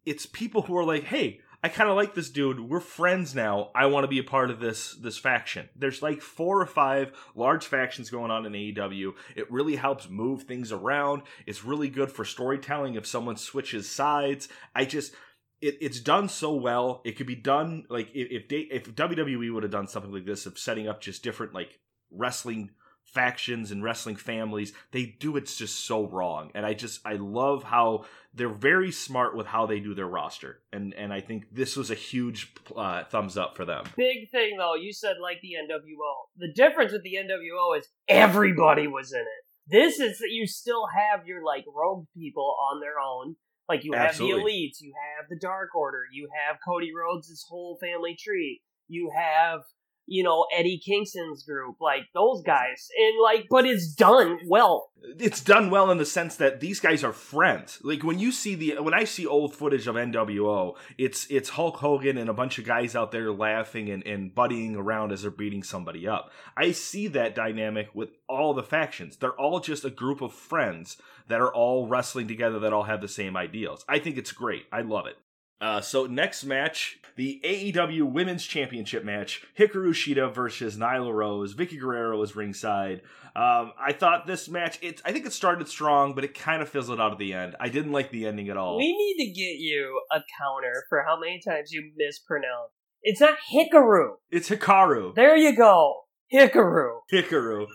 it's 0.04 0.26
people 0.26 0.62
who 0.62 0.76
are 0.76 0.84
like 0.84 1.04
hey 1.04 1.40
i 1.64 1.68
kind 1.68 1.88
of 1.88 1.94
like 1.94 2.14
this 2.14 2.28
dude. 2.28 2.58
We're 2.58 2.80
friends 2.80 3.36
now. 3.36 3.70
I 3.72 3.86
want 3.86 4.02
to 4.02 4.08
be 4.08 4.18
a 4.18 4.24
part 4.24 4.50
of 4.50 4.58
this 4.58 4.94
this 4.94 5.16
faction. 5.16 5.68
There's 5.76 6.02
like 6.02 6.20
four 6.20 6.60
or 6.60 6.66
five 6.66 7.12
large 7.36 7.66
factions 7.66 8.10
going 8.10 8.30
on 8.32 8.44
in 8.44 8.52
aew 8.52 9.14
it 9.36 9.50
really 9.50 9.76
helps 9.76 10.08
move 10.10 10.42
things 10.42 10.72
around. 10.72 11.22
It's 11.46 11.64
really 11.64 11.88
good 11.88 12.10
for 12.10 12.24
storytelling 12.24 12.94
if 12.96 13.06
someone 13.06 13.36
switches 13.36 13.88
sides. 13.88 14.48
I 14.74 14.84
just 14.84 15.14
it, 15.62 15.78
it's 15.80 16.00
done 16.00 16.28
so 16.28 16.54
well 16.54 17.00
it 17.04 17.12
could 17.12 17.26
be 17.26 17.34
done 17.34 17.84
like 17.88 18.08
if 18.14 18.28
if, 18.30 18.48
they, 18.48 18.60
if 18.60 18.94
wwe 18.94 19.52
would 19.52 19.62
have 19.62 19.72
done 19.72 19.86
something 19.88 20.12
like 20.12 20.26
this 20.26 20.46
of 20.46 20.58
setting 20.58 20.88
up 20.88 21.00
just 21.00 21.22
different 21.22 21.54
like 21.54 21.78
wrestling 22.10 22.70
factions 23.04 23.70
and 23.70 23.82
wrestling 23.82 24.16
families 24.16 24.72
they 24.92 25.04
do 25.04 25.36
it 25.36 25.46
just 25.46 25.84
so 25.84 26.06
wrong 26.06 26.50
and 26.54 26.64
i 26.64 26.72
just 26.72 27.00
i 27.04 27.14
love 27.14 27.62
how 27.64 28.04
they're 28.34 28.48
very 28.48 28.92
smart 28.92 29.36
with 29.36 29.46
how 29.46 29.66
they 29.66 29.80
do 29.80 29.94
their 29.94 30.06
roster 30.06 30.60
and 30.72 30.94
and 30.94 31.12
i 31.12 31.20
think 31.20 31.46
this 31.52 31.76
was 31.76 31.90
a 31.90 31.94
huge 31.94 32.54
uh, 32.76 33.02
thumbs 33.04 33.36
up 33.36 33.56
for 33.56 33.64
them 33.64 33.84
Big 33.96 34.30
thing 34.30 34.56
though, 34.58 34.74
you 34.74 34.92
said 34.92 35.16
like 35.20 35.40
the 35.42 35.54
NWO. 35.62 36.26
The 36.36 36.52
difference 36.52 36.92
with 36.92 37.02
the 37.02 37.14
NWO 37.14 37.78
is 37.78 37.88
everybody 38.08 38.86
was 38.86 39.12
in 39.12 39.20
it. 39.20 39.44
This 39.66 40.00
is 40.00 40.18
that 40.18 40.30
you 40.30 40.46
still 40.46 40.86
have 40.94 41.26
your 41.26 41.44
like 41.44 41.64
rogue 41.72 42.06
people 42.16 42.56
on 42.70 42.80
their 42.80 42.98
own. 42.98 43.36
Like 43.72 43.84
you 43.84 43.94
have 43.94 44.18
the 44.18 44.24
elites, 44.24 44.82
you 44.82 44.92
have 45.16 45.30
the 45.30 45.36
Dark 45.36 45.74
Order, 45.74 46.02
you 46.12 46.28
have 46.46 46.58
Cody 46.62 46.90
Rhodes' 46.94 47.42
whole 47.48 47.78
family 47.80 48.14
tree, 48.22 48.60
you 48.86 49.10
have 49.16 49.60
you 50.04 50.22
know 50.22 50.44
Eddie 50.54 50.78
Kingston's 50.84 51.42
group, 51.42 51.76
like 51.80 52.02
those 52.12 52.42
guys, 52.42 52.88
and 52.98 53.14
like, 53.22 53.46
but 53.48 53.64
it's 53.64 53.94
done 53.94 54.40
well. 54.46 54.90
it's 55.18 55.40
done 55.40 55.70
well 55.70 55.90
in 55.90 55.96
the 55.96 56.04
sense 56.04 56.36
that 56.36 56.60
these 56.60 56.80
guys 56.80 57.02
are 57.02 57.14
friends. 57.14 57.78
Like 57.82 58.02
when 58.02 58.18
you 58.18 58.30
see 58.30 58.54
the 58.54 58.82
when 58.82 58.92
I 58.92 59.04
see 59.04 59.26
old 59.26 59.54
footage 59.54 59.86
of 59.86 59.94
NWO, 59.94 60.74
it's 60.98 61.26
it's 61.30 61.48
Hulk 61.48 61.76
Hogan 61.76 62.18
and 62.18 62.28
a 62.28 62.34
bunch 62.34 62.58
of 62.58 62.66
guys 62.66 62.94
out 62.94 63.10
there 63.10 63.32
laughing 63.32 63.88
and, 63.88 64.06
and 64.06 64.34
buddying 64.34 64.76
around 64.76 65.12
as 65.12 65.22
they're 65.22 65.30
beating 65.30 65.62
somebody 65.62 66.06
up. 66.06 66.30
I 66.58 66.72
see 66.72 67.08
that 67.08 67.34
dynamic 67.34 67.88
with 67.94 68.10
all 68.28 68.52
the 68.52 68.62
factions. 68.62 69.16
They're 69.16 69.40
all 69.40 69.60
just 69.60 69.86
a 69.86 69.90
group 69.90 70.20
of 70.20 70.34
friends 70.34 70.98
that 71.28 71.40
are 71.40 71.52
all 71.52 71.86
wrestling 71.86 72.28
together 72.28 72.58
that 72.60 72.72
all 72.72 72.84
have 72.84 73.00
the 73.00 73.08
same 73.08 73.36
ideals. 73.36 73.84
I 73.88 73.98
think 73.98 74.16
it's 74.16 74.32
great. 74.32 74.64
I 74.72 74.82
love 74.82 75.06
it. 75.06 75.16
Uh, 75.60 75.80
so 75.80 76.06
next 76.06 76.42
match, 76.44 76.98
the 77.14 77.40
AEW 77.44 78.02
Women's 78.10 78.44
Championship 78.44 79.04
match: 79.04 79.44
Hikaru 79.56 79.90
Shida 79.90 80.34
versus 80.34 80.76
Nyla 80.76 81.12
Rose. 81.14 81.54
Vickie 81.54 81.78
Guerrero 81.78 82.18
was 82.18 82.34
ringside. 82.34 83.02
Um, 83.36 83.72
I 83.80 83.94
thought 83.96 84.26
this 84.26 84.48
match, 84.48 84.78
it 84.82 85.00
I 85.04 85.12
think 85.12 85.24
it 85.24 85.32
started 85.32 85.68
strong, 85.68 86.14
but 86.14 86.24
it 86.24 86.36
kind 86.36 86.62
of 86.62 86.68
fizzled 86.68 87.00
out 87.00 87.12
at 87.12 87.18
the 87.18 87.32
end. 87.32 87.54
I 87.60 87.68
didn't 87.68 87.92
like 87.92 88.10
the 88.10 88.26
ending 88.26 88.48
at 88.48 88.56
all. 88.56 88.76
We 88.76 88.92
need 88.92 89.24
to 89.24 89.30
get 89.32 89.58
you 89.58 90.02
a 90.10 90.20
counter 90.38 90.84
for 90.88 91.04
how 91.06 91.18
many 91.18 91.40
times 91.46 91.70
you 91.70 91.92
mispronounce. 91.96 92.72
It's 93.04 93.20
not 93.20 93.38
Hikaru. 93.52 94.14
it's 94.30 94.48
Hikaru. 94.50 95.14
There 95.14 95.36
you 95.36 95.56
go, 95.56 96.01
Hikaru. 96.32 97.00
Hikaru. 97.12 97.62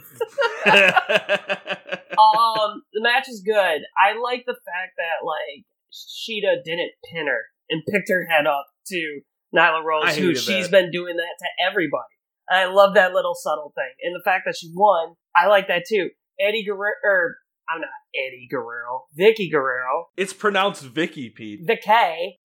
um, 2.17 2.81
the 2.93 3.01
match 3.01 3.29
is 3.29 3.41
good. 3.45 3.81
I 3.97 4.17
like 4.21 4.45
the 4.45 4.55
fact 4.65 4.93
that 4.97 5.25
like 5.25 5.65
Shida 5.93 6.63
didn't 6.63 6.91
pin 7.11 7.27
her 7.27 7.41
and 7.69 7.83
picked 7.87 8.09
her 8.09 8.25
head 8.27 8.47
up 8.47 8.65
to 8.87 9.21
Nyla 9.55 9.83
Rose, 9.83 10.15
who 10.15 10.29
hated 10.29 10.37
she's 10.39 10.69
that. 10.69 10.71
been 10.71 10.91
doing 10.91 11.17
that 11.17 11.35
to 11.39 11.47
everybody. 11.69 12.03
I 12.49 12.65
love 12.65 12.95
that 12.95 13.13
little 13.13 13.35
subtle 13.35 13.73
thing, 13.75 13.93
and 14.03 14.15
the 14.15 14.21
fact 14.23 14.43
that 14.45 14.55
she 14.57 14.71
won, 14.73 15.15
I 15.35 15.47
like 15.47 15.67
that 15.67 15.83
too. 15.87 16.09
Eddie 16.39 16.63
Guerrero, 16.63 16.93
or 17.03 17.37
I'm 17.69 17.81
not 17.81 17.89
Eddie 18.15 18.47
Guerrero, 18.49 19.05
Vickie 19.19 19.51
Guerrero, 19.51 20.07
it's 20.15 20.33
pronounced 20.33 20.83
Vicky, 20.83 21.29
Pete. 21.29 21.61
Vicky, 21.67 22.35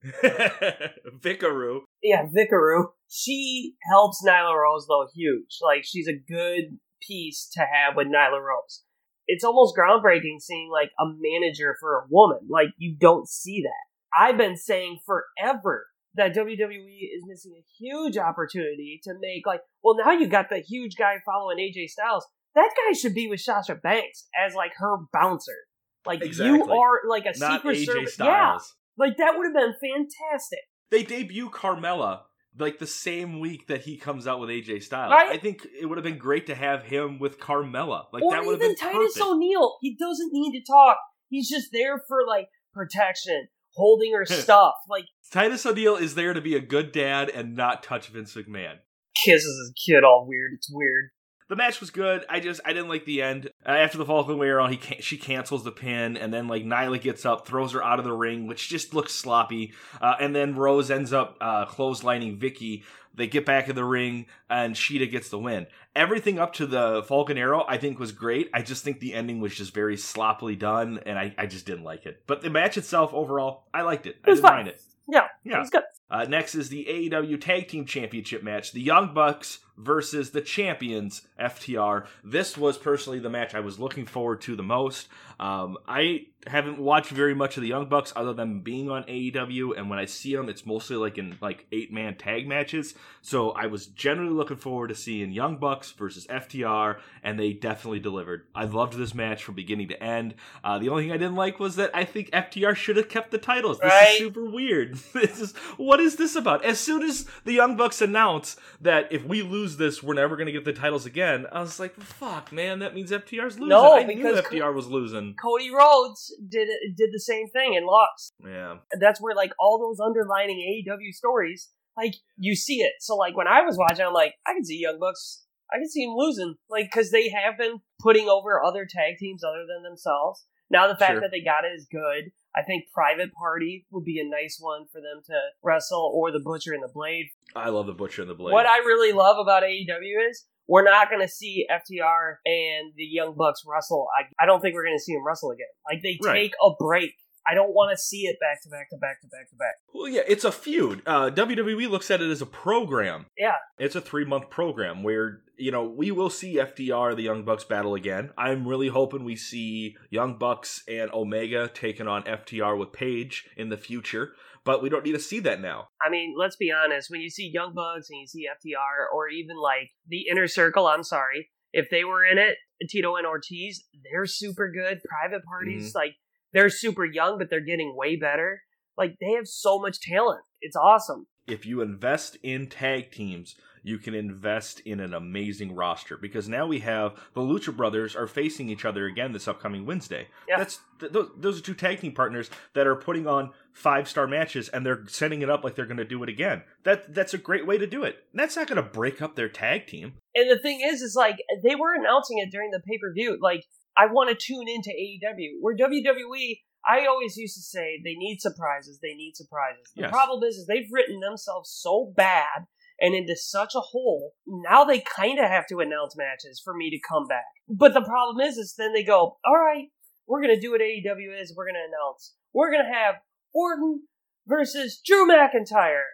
Vikaru. 1.21 1.81
yeah, 2.03 2.25
Vicaru. 2.27 2.87
She 3.09 3.75
helps 3.91 4.23
Nyla 4.27 4.55
Rose 4.55 4.87
though 4.89 5.07
huge. 5.15 5.59
Like 5.63 5.85
she's 5.85 6.09
a 6.09 6.13
good 6.13 6.79
piece 7.07 7.49
to 7.55 7.61
have 7.61 7.97
with 7.97 8.07
Nyla 8.07 8.41
Rose. 8.41 8.83
It's 9.27 9.45
almost 9.45 9.77
groundbreaking 9.77 10.41
seeing 10.41 10.71
like 10.71 10.91
a 10.99 11.05
manager 11.07 11.77
for 11.81 11.99
a 11.99 12.07
woman. 12.11 12.41
Like 12.49 12.69
you 12.77 12.97
don't 12.99 13.29
see 13.29 13.63
that. 13.63 14.19
I've 14.19 14.37
been 14.37 14.57
saying 14.57 14.99
forever 15.07 15.87
that 16.15 16.35
WWE 16.35 17.09
is 17.17 17.25
missing 17.27 17.55
a 17.57 17.65
huge 17.79 18.19
opportunity 18.19 19.01
to 19.05 19.15
make 19.21 19.47
like 19.47 19.61
well 19.83 19.97
now 19.97 20.13
you 20.13 20.27
got 20.27 20.51
the 20.51 20.59
huge 20.59 20.97
guy 20.97 21.15
following 21.25 21.59
AJ 21.59 21.89
Styles. 21.89 22.27
That 22.55 22.71
guy 22.77 22.93
should 22.93 23.15
be 23.15 23.29
with 23.29 23.41
Sasha 23.41 23.75
Banks 23.75 24.27
as 24.39 24.55
like 24.55 24.73
her 24.77 24.97
bouncer. 25.13 25.57
Like 26.05 26.23
you 26.37 26.65
are 26.65 27.01
like 27.09 27.25
a 27.25 27.39
Not 27.39 27.63
secret 27.63 27.79
AJ 27.79 27.87
service. 27.87 28.15
Styles. 28.15 28.75
Yeah, 28.99 29.07
like 29.07 29.17
that 29.19 29.35
would 29.37 29.47
have 29.47 29.55
been 29.55 29.75
fantastic. 29.81 30.61
They 30.91 31.03
debut 31.05 31.49
Carmella 31.49 32.23
like 32.59 32.79
the 32.79 32.87
same 32.87 33.41
week 33.41 33.67
that 33.69 33.83
he 33.83 33.97
comes 33.97 34.27
out 34.27 34.41
with 34.41 34.51
AJ 34.51 34.83
Styles. 34.83 35.13
Right. 35.13 35.31
I 35.31 35.39
think 35.39 35.67
it 35.81 35.87
would 35.87 35.97
have 35.99 36.05
been 36.05 36.19
great 36.19 36.47
to 36.49 36.55
have 36.55 36.83
him 36.83 37.19
with 37.19 37.39
Carmella. 37.39 38.07
Like 38.13 38.23
or 38.23 38.33
that 38.33 38.45
would 38.45 38.53
have 38.53 38.61
been 38.61 38.77
Titus 38.77 39.15
perfect. 39.15 39.25
O'Neil. 39.25 39.77
He 39.81 39.97
doesn't 39.99 40.31
need 40.33 40.59
to 40.59 40.65
talk. 40.65 40.99
He's 41.29 41.49
just 41.49 41.69
there 41.73 42.03
for 42.07 42.27
like 42.27 42.49
protection, 42.75 43.49
holding 43.75 44.13
her 44.13 44.27
stuff, 44.27 44.75
like 44.89 45.07
Titus 45.33 45.65
O'Neil 45.65 45.97
is 45.97 46.15
there 46.15 46.35
to 46.35 46.43
be 46.43 46.55
a 46.55 46.61
good 46.61 46.93
dad 46.93 47.31
and 47.31 47.57
not 47.57 47.83
touch 47.83 48.09
Vince 48.09 48.35
McMahon. 48.35 48.77
kisses 49.15 49.45
his 49.45 49.73
kid 49.87 50.05
all 50.05 50.27
weird. 50.29 50.53
It's 50.55 50.69
weird. 50.71 51.11
The 51.53 51.57
match 51.57 51.81
was 51.81 51.91
good. 51.91 52.25
I 52.31 52.41
just 52.41 52.63
I 52.65 52.73
didn't 52.73 52.89
like 52.89 53.05
the 53.05 53.21
end. 53.21 53.51
Uh, 53.67 53.73
after 53.73 53.99
the 53.99 54.07
Falcon 54.07 54.41
Arrow, 54.43 54.69
he 54.69 54.79
can- 54.79 55.03
she 55.03 55.19
cancels 55.19 55.65
the 55.65 55.71
pin, 55.71 56.17
and 56.17 56.33
then 56.33 56.49
like 56.49 56.65
Nyla 56.65 56.99
gets 56.99 57.27
up, 57.27 57.47
throws 57.47 57.73
her 57.73 57.85
out 57.85 57.99
of 57.99 58.07
the 58.07 58.13
ring, 58.15 58.47
which 58.47 58.71
just 58.71 58.95
looks 58.95 59.13
sloppy. 59.13 59.75
Uh, 60.01 60.15
and 60.19 60.35
then 60.35 60.55
Rose 60.55 60.91
ends 60.91 61.13
up 61.13 61.37
uh, 61.43 61.67
clotheslining 61.67 62.39
Vickie. 62.39 62.85
They 63.15 63.27
get 63.27 63.45
back 63.45 63.69
in 63.69 63.77
the 63.77 63.85
ring, 63.85 64.25
and 64.49 64.75
Shida 64.75 65.11
gets 65.11 65.29
the 65.29 65.39
win. 65.39 65.67
Everything 65.95 66.39
up 66.39 66.55
to 66.55 66.65
the 66.67 67.03
Falcon 67.03 67.37
Arrow, 67.37 67.67
I 67.69 67.77
think, 67.77 67.99
was 67.99 68.13
great. 68.13 68.49
I 68.55 68.63
just 68.63 68.83
think 68.83 69.01
the 69.01 69.13
ending 69.13 69.39
was 69.39 69.55
just 69.55 69.75
very 69.75 69.99
sloppily 69.99 70.57
done, 70.57 71.01
and 71.05 71.19
I, 71.19 71.35
I 71.37 71.45
just 71.45 71.67
didn't 71.67 71.85
like 71.85 72.07
it. 72.07 72.23
But 72.27 72.41
the 72.41 72.49
match 72.49 72.79
itself, 72.79 73.13
overall, 73.13 73.65
I 73.75 73.83
liked 73.83 74.07
it. 74.07 74.17
I 74.25 74.29
It 74.29 74.31
was 74.31 74.39
didn't 74.39 74.49
fine. 74.49 74.57
mind 74.65 74.69
it. 74.69 74.81
Yeah, 75.07 75.27
Yeah. 75.45 75.61
It's 75.61 75.69
good. 75.69 75.83
Uh, 76.11 76.25
next 76.25 76.55
is 76.55 76.71
the 76.71 76.87
AEW 76.89 77.39
Tag 77.43 77.69
Team 77.69 77.85
Championship 77.85 78.43
match. 78.43 78.73
The 78.73 78.81
Young 78.81 79.13
Bucks 79.13 79.59
versus 79.77 80.31
the 80.31 80.41
champions 80.41 81.23
FTR. 81.41 82.07
This 82.23 82.57
was 82.57 82.79
personally 82.79 83.19
the 83.19 83.31
match 83.31 83.55
I 83.55 83.61
was 83.61 83.79
looking 83.81 84.07
forward 84.07 84.41
to 84.43 84.55
the 84.57 84.63
most. 84.63 85.09
Um, 85.41 85.77
I 85.89 86.27
haven't 86.47 86.79
watched 86.79 87.11
very 87.11 87.35
much 87.35 87.57
of 87.57 87.63
the 87.63 87.69
Young 87.69 87.87
Bucks 87.89 88.13
other 88.17 88.33
than 88.33 88.61
being 88.61 88.91
on 88.91 89.05
AEW, 89.05 89.77
and 89.77 89.89
when 89.89 89.99
I 89.99 90.05
see 90.07 90.35
them, 90.35 90.49
it's 90.49 90.67
mostly 90.67 90.97
like 90.97 91.17
in 91.19 91.37
like 91.41 91.67
eight 91.73 91.93
man 91.93 92.17
tag 92.17 92.47
matches. 92.49 92.95
So 93.23 93.51
I 93.51 93.67
was 93.67 93.87
generally 93.87 94.33
looking 94.33 94.57
forward 94.57 94.89
to 94.89 94.95
seeing 94.95 95.31
Young 95.33 95.57
Bucks 95.57 95.91
versus 95.93 96.27
FTR, 96.29 96.99
and 97.23 97.39
they 97.39 97.53
definitely 97.53 98.01
delivered. 98.01 98.47
I 98.55 98.65
loved 98.65 98.95
this 98.95 99.15
match 99.15 99.43
from 99.43 99.55
beginning 99.55 99.89
to 99.89 100.03
end. 100.03 100.35
Uh, 100.63 100.79
the 100.79 100.89
only 100.89 101.05
thing 101.05 101.13
I 101.13 101.17
didn't 101.17 101.37
like 101.37 101.59
was 101.61 101.77
that 101.77 101.91
I 101.95 102.05
think 102.05 102.31
FTR 102.31 102.75
should 102.77 102.97
have 102.97 103.09
kept 103.09 103.31
the 103.31 103.39
titles. 103.39 103.79
This 103.79 103.91
Right. 103.91 104.13
is 104.13 104.19
super 104.19 104.45
weird. 104.45 104.95
this 105.13 105.41
is 105.41 105.53
what 105.77 106.01
is 106.01 106.17
this 106.17 106.35
about? 106.37 106.65
As 106.65 106.79
soon 106.81 107.03
as 107.03 107.27
the 107.45 107.53
Young 107.53 107.77
Bucks 107.77 108.01
announce 108.03 108.57
that 108.81 109.11
if 109.13 109.25
we 109.25 109.43
lose 109.43 109.72
this, 109.77 110.03
we're 110.03 110.15
never 110.15 110.37
going 110.37 110.47
to 110.47 110.53
get 110.53 110.65
the 110.65 110.73
titles 110.73 111.07
again, 111.07 111.47
I 111.53 111.61
was 111.61 111.79
like, 111.81 111.95
"Fuck, 111.95 112.53
man! 112.53 112.79
That 112.81 112.95
means 112.95 113.11
FTR's 113.11 113.55
losing." 113.59 113.69
No, 113.69 113.95
I 113.95 114.03
knew 114.05 114.17
because- 114.17 114.41
FTR 114.47 114.75
was 114.75 114.87
losing. 114.89 115.35
Cody 115.35 115.71
Rhodes 115.71 116.35
did 116.49 116.69
it, 116.69 116.97
did 116.97 117.11
the 117.13 117.21
same 117.21 117.49
thing 117.49 117.77
and 117.77 117.87
lost. 117.87 118.33
Yeah. 118.45 118.79
that's 119.01 119.21
where 119.21 119.35
like 119.35 119.53
all 119.59 119.79
those 119.79 120.01
underlining 120.05 120.59
AEW 120.59 121.13
stories, 121.13 121.71
like 121.97 122.15
you 122.37 122.55
see 122.55 122.81
it. 122.81 122.93
So 123.01 123.17
like 123.17 123.37
when 123.37 123.47
I 123.49 123.63
was 123.63 123.77
watching, 123.79 124.05
I'm 124.05 124.13
like, 124.13 124.35
I 124.47 124.53
can 124.55 124.65
see 124.65 124.79
Young 124.81 124.99
Bucks, 124.99 125.45
I 125.73 125.77
can 125.79 125.89
see 125.89 126.05
them 126.05 126.15
losing, 126.17 126.55
like 126.71 126.87
because 126.87 127.11
they 127.11 127.29
have 127.31 127.57
been 127.59 127.81
putting 128.01 128.29
over 128.29 128.63
other 128.63 128.87
tag 128.89 129.17
teams 129.19 129.43
other 129.45 129.65
than 129.73 129.83
themselves. 129.83 130.45
Now 130.71 130.89
the 130.89 130.97
fact 130.97 131.13
Sure. 131.13 131.21
that 131.21 131.31
they 131.31 131.43
got 131.43 131.65
it 131.65 131.73
is 131.77 131.87
good. 131.91 132.33
I 132.55 132.63
think 132.63 132.85
Private 132.93 133.33
Party 133.33 133.87
would 133.91 134.05
be 134.05 134.21
a 134.21 134.29
nice 134.29 134.59
one 134.61 134.87
for 134.93 135.01
them 135.01 135.23
to 135.27 135.35
wrestle, 135.63 136.13
or 136.15 136.31
the 136.31 136.41
Butcher 136.41 136.73
and 136.75 136.83
the 136.83 136.91
Blade. 136.93 137.27
I 137.57 137.71
love 137.71 137.87
the 137.87 137.93
Butcher 137.93 138.23
and 138.23 138.31
the 138.31 138.35
Blade. 138.35 138.53
What 138.53 138.67
I 138.67 138.79
really 138.79 139.13
love 139.13 139.39
about 139.39 139.63
AEW 139.63 140.29
is 140.31 140.47
we're 140.69 140.85
not 140.85 141.09
going 141.11 141.23
to 141.23 141.29
see 141.29 141.67
FTR 141.71 142.37
and 142.47 142.93
the 142.97 143.05
Young 143.05 143.35
Bucks 143.37 143.63
wrestle. 143.67 144.07
I, 144.19 144.43
I 144.43 144.47
don't 144.47 144.61
think 144.61 144.75
we're 144.75 144.85
going 144.85 144.97
to 144.99 145.03
see 145.03 145.15
them 145.15 145.27
wrestle 145.27 145.51
again. 145.51 145.67
Like 145.91 146.03
they 146.03 146.19
Right. 146.23 146.35
take 146.35 146.53
a 146.65 146.71
break. 146.79 147.15
I 147.47 147.55
don't 147.55 147.75
want 147.75 147.91
to 147.97 148.01
see 148.01 148.23
it 148.23 148.37
back 148.41 148.63
to 148.63 148.69
back 148.69 148.91
to 148.91 148.97
back 148.97 149.21
to 149.21 149.27
back 149.27 149.51
to 149.51 149.57
back. 149.57 149.75
Well, 149.93 150.09
yeah, 150.09 150.23
it's 150.29 150.45
a 150.45 150.53
feud. 150.53 151.03
Uh, 151.07 151.31
WWE 151.31 151.91
looks 151.91 152.11
at 152.11 152.21
it 152.21 152.31
as 152.31 152.41
a 152.41 152.47
program. 152.47 153.27
Yeah. 153.37 153.57
It's 153.79 153.95
a 153.95 154.01
three 154.01 154.25
month 154.25 154.51
program 154.51 155.03
where, 155.03 155.41
you 155.57 155.71
know, 155.71 155.85
we 155.85 156.11
will 156.11 156.31
see 156.31 156.57
FTR, 156.57 157.17
the 157.17 157.23
Young 157.23 157.45
Bucks, 157.45 157.65
battle 157.65 157.95
again. 157.95 158.31
I'm 158.39 158.67
really 158.67 158.89
hoping 158.89 159.25
we 159.25 159.37
see 159.37 159.97
Young 160.11 160.39
Bucks 160.39 160.83
and 160.89 161.11
Omega 161.13 161.69
taking 161.73 162.07
on 162.07 162.23
FTR 162.25 162.79
with 162.79 162.93
Page 162.93 163.49
in 163.57 163.69
the 163.71 163.77
future, 163.77 164.33
but 164.65 164.83
we 164.83 164.89
don't 164.89 165.05
need 165.05 165.13
to 165.13 165.21
see 165.21 165.41
that 165.41 165.61
now. 165.61 165.89
I 166.01 166.11
mean, 166.11 166.35
let's 166.39 166.57
be 166.57 166.73
honest. 166.73 167.11
When 167.11 167.21
you 167.21 167.31
see 167.31 167.51
Young 167.53 167.75
Bucks 167.75 168.09
and 168.11 168.21
you 168.21 168.27
see 168.27 168.47
FTR, 168.47 169.13
or 169.13 169.29
even 169.29 169.57
like 169.57 169.91
the 170.07 170.27
Inner 170.31 170.47
Circle, 170.47 170.87
I'm 170.87 171.05
sorry, 171.05 171.51
if 171.73 171.89
they 171.91 172.05
were 172.05 172.25
in 172.25 172.39
it, 172.39 172.57
Tito 172.89 173.17
and 173.17 173.27
Ortiz, 173.27 173.85
they're 174.05 174.27
super 174.27 174.71
good. 174.71 175.01
Private 175.09 175.45
parties, 175.45 175.95
like 175.95 176.15
they're 176.53 176.71
super 176.71 177.05
young, 177.05 177.39
but 177.39 177.51
they're 177.51 177.61
getting 177.61 177.97
way 177.97 178.17
better. 178.17 178.63
Like 178.97 179.17
they 179.21 179.33
have 179.33 179.47
so 179.47 179.79
much 179.79 180.01
talent. 180.01 180.41
It's 180.61 180.77
awesome. 180.77 181.27
If 181.47 181.67
you 181.67 181.81
invest 181.81 182.37
in 182.43 182.69
tag 182.69 183.11
teams, 183.11 183.57
you 183.83 183.99
can 183.99 184.15
invest 184.15 184.81
in 184.81 185.01
an 185.01 185.13
amazing 185.13 185.75
roster 185.75 186.17
because 186.17 186.49
now 186.49 186.67
we 186.67 186.79
have 186.81 187.15
the 187.35 187.41
Lucha 187.41 187.77
Brothers 187.77 188.15
are 188.15 188.29
facing 188.29 188.69
each 188.69 188.85
other 188.85 189.07
again 189.07 189.33
this 189.33 189.49
upcoming 189.49 189.85
Wednesday. 189.85 190.29
Yeah. 190.49 190.59
That's 190.59 190.79
th- 191.01 191.13
those, 191.13 191.31
those 191.37 191.59
are 191.59 191.63
two 191.63 191.75
tag 191.75 192.01
team 192.01 192.13
partners 192.13 192.49
that 192.75 192.87
are 192.87 192.95
putting 192.95 193.27
on 193.27 193.51
five 193.73 194.09
star 194.09 194.29
matches 194.29 194.69
and 194.69 194.87
they're 194.87 195.05
setting 195.09 195.43
it 195.43 195.51
up 195.51 195.65
like 195.65 195.75
they're 195.75 195.87
going 195.87 195.97
to 195.97 196.05
do 196.05 196.23
it 196.23 196.29
again. 196.29 196.63
That 196.85 197.13
that's 197.13 197.35
a 197.35 197.39
great 197.39 197.67
way 197.67 197.77
to 197.77 197.87
do 197.87 198.05
it. 198.05 198.19
That's 198.33 198.57
not 198.57 198.69
going 198.69 198.83
to 198.83 198.89
break 198.89 199.21
up 199.21 199.35
their 199.35 199.49
tag 199.49 199.89
team. 199.89 200.15
And 200.35 200.49
the 200.49 200.59
thing 200.59 200.81
is, 200.81 201.03
is 201.03 201.17
like 201.17 201.39
they 201.65 201.75
were 201.75 201.95
announcing 201.95 202.39
it 202.39 202.53
during 202.53 202.71
the 202.71 202.81
pay 202.81 202.99
per 202.99 203.13
view. 203.13 203.37
Like 203.41 203.65
I 203.97 204.07
want 204.07 204.31
to 204.31 204.37
tune 204.37 204.69
into 204.69 204.91
AEW. 204.91 205.59
Where 205.61 205.77
WWE, 205.77 206.61
I 206.89 207.07
always 207.07 207.37
used 207.37 207.57
to 207.57 207.63
say 207.63 208.01
they 208.03 208.15
need 208.15 208.41
surprises. 208.41 208.99
They 209.01 209.15
need 209.15 209.37
surprises. 209.37 209.93
The 209.95 210.03
Yes. 210.03 210.11
problem 210.11 210.43
is, 210.45 210.57
is 210.57 210.67
they've 210.67 210.89
written 210.91 211.21
themselves 211.21 211.71
so 211.71 212.13
bad 212.17 212.67
and 213.01 213.15
into 213.15 213.37
such 213.37 213.75
a 213.75 213.81
hole. 213.81 214.33
Now 214.47 214.85
they 214.85 215.01
kind 215.01 215.39
of 215.39 215.47
have 215.47 215.67
to 215.69 215.81
announce 215.81 216.17
matches 216.17 216.61
for 216.63 216.75
me 216.75 216.91
to 216.91 216.99
come 217.09 217.27
back. 217.27 217.45
But 217.69 217.95
the 217.95 218.03
problem 218.03 218.41
is, 218.41 218.57
is 218.57 218.75
then 218.77 218.93
they 218.93 219.05
go, 219.05 219.39
all 219.45 219.57
right, 219.59 219.89
we're 220.27 220.41
gonna 220.41 220.61
do 220.61 220.71
what 220.73 220.81
AEW 220.81 221.41
is. 221.41 221.55
We're 221.57 221.67
gonna 221.67 221.87
announce. 221.87 222.35
We're 222.53 222.71
gonna 222.71 222.93
have 222.93 223.17
Orton 223.55 224.07
versus 224.47 225.01
Drew 225.05 225.27
McIntyre 225.27 226.05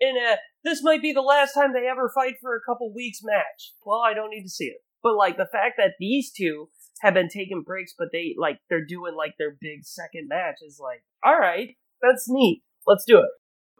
in 0.00 0.16
a 0.16 0.36
this 0.62 0.82
might 0.82 1.00
be 1.02 1.12
the 1.12 1.22
last 1.22 1.54
time 1.54 1.72
they 1.72 1.88
ever 1.88 2.10
fight 2.14 2.34
for 2.40 2.54
a 2.54 2.60
couple 2.66 2.92
weeks 2.92 3.20
match. 3.22 3.74
Well, 3.84 4.00
I 4.00 4.12
don't 4.12 4.30
need 4.30 4.42
to 4.42 4.50
see 4.50 4.66
it. 4.66 4.82
But 5.02 5.16
like 5.16 5.36
the 5.36 5.48
fact 5.50 5.74
that 5.78 5.94
these 5.98 6.30
two 6.30 6.68
have 7.00 7.14
been 7.14 7.28
taking 7.28 7.62
breaks, 7.62 7.94
but 7.98 8.08
they 8.12 8.34
like 8.38 8.58
they're 8.68 8.84
doing 8.84 9.14
like 9.14 9.34
their 9.38 9.56
big 9.60 9.84
second 9.84 10.28
match 10.28 10.56
is 10.66 10.80
like, 10.82 11.02
all 11.24 11.38
right, 11.38 11.76
that's 12.02 12.26
neat. 12.28 12.62
Let's 12.86 13.04
do 13.04 13.18
it. 13.18 13.28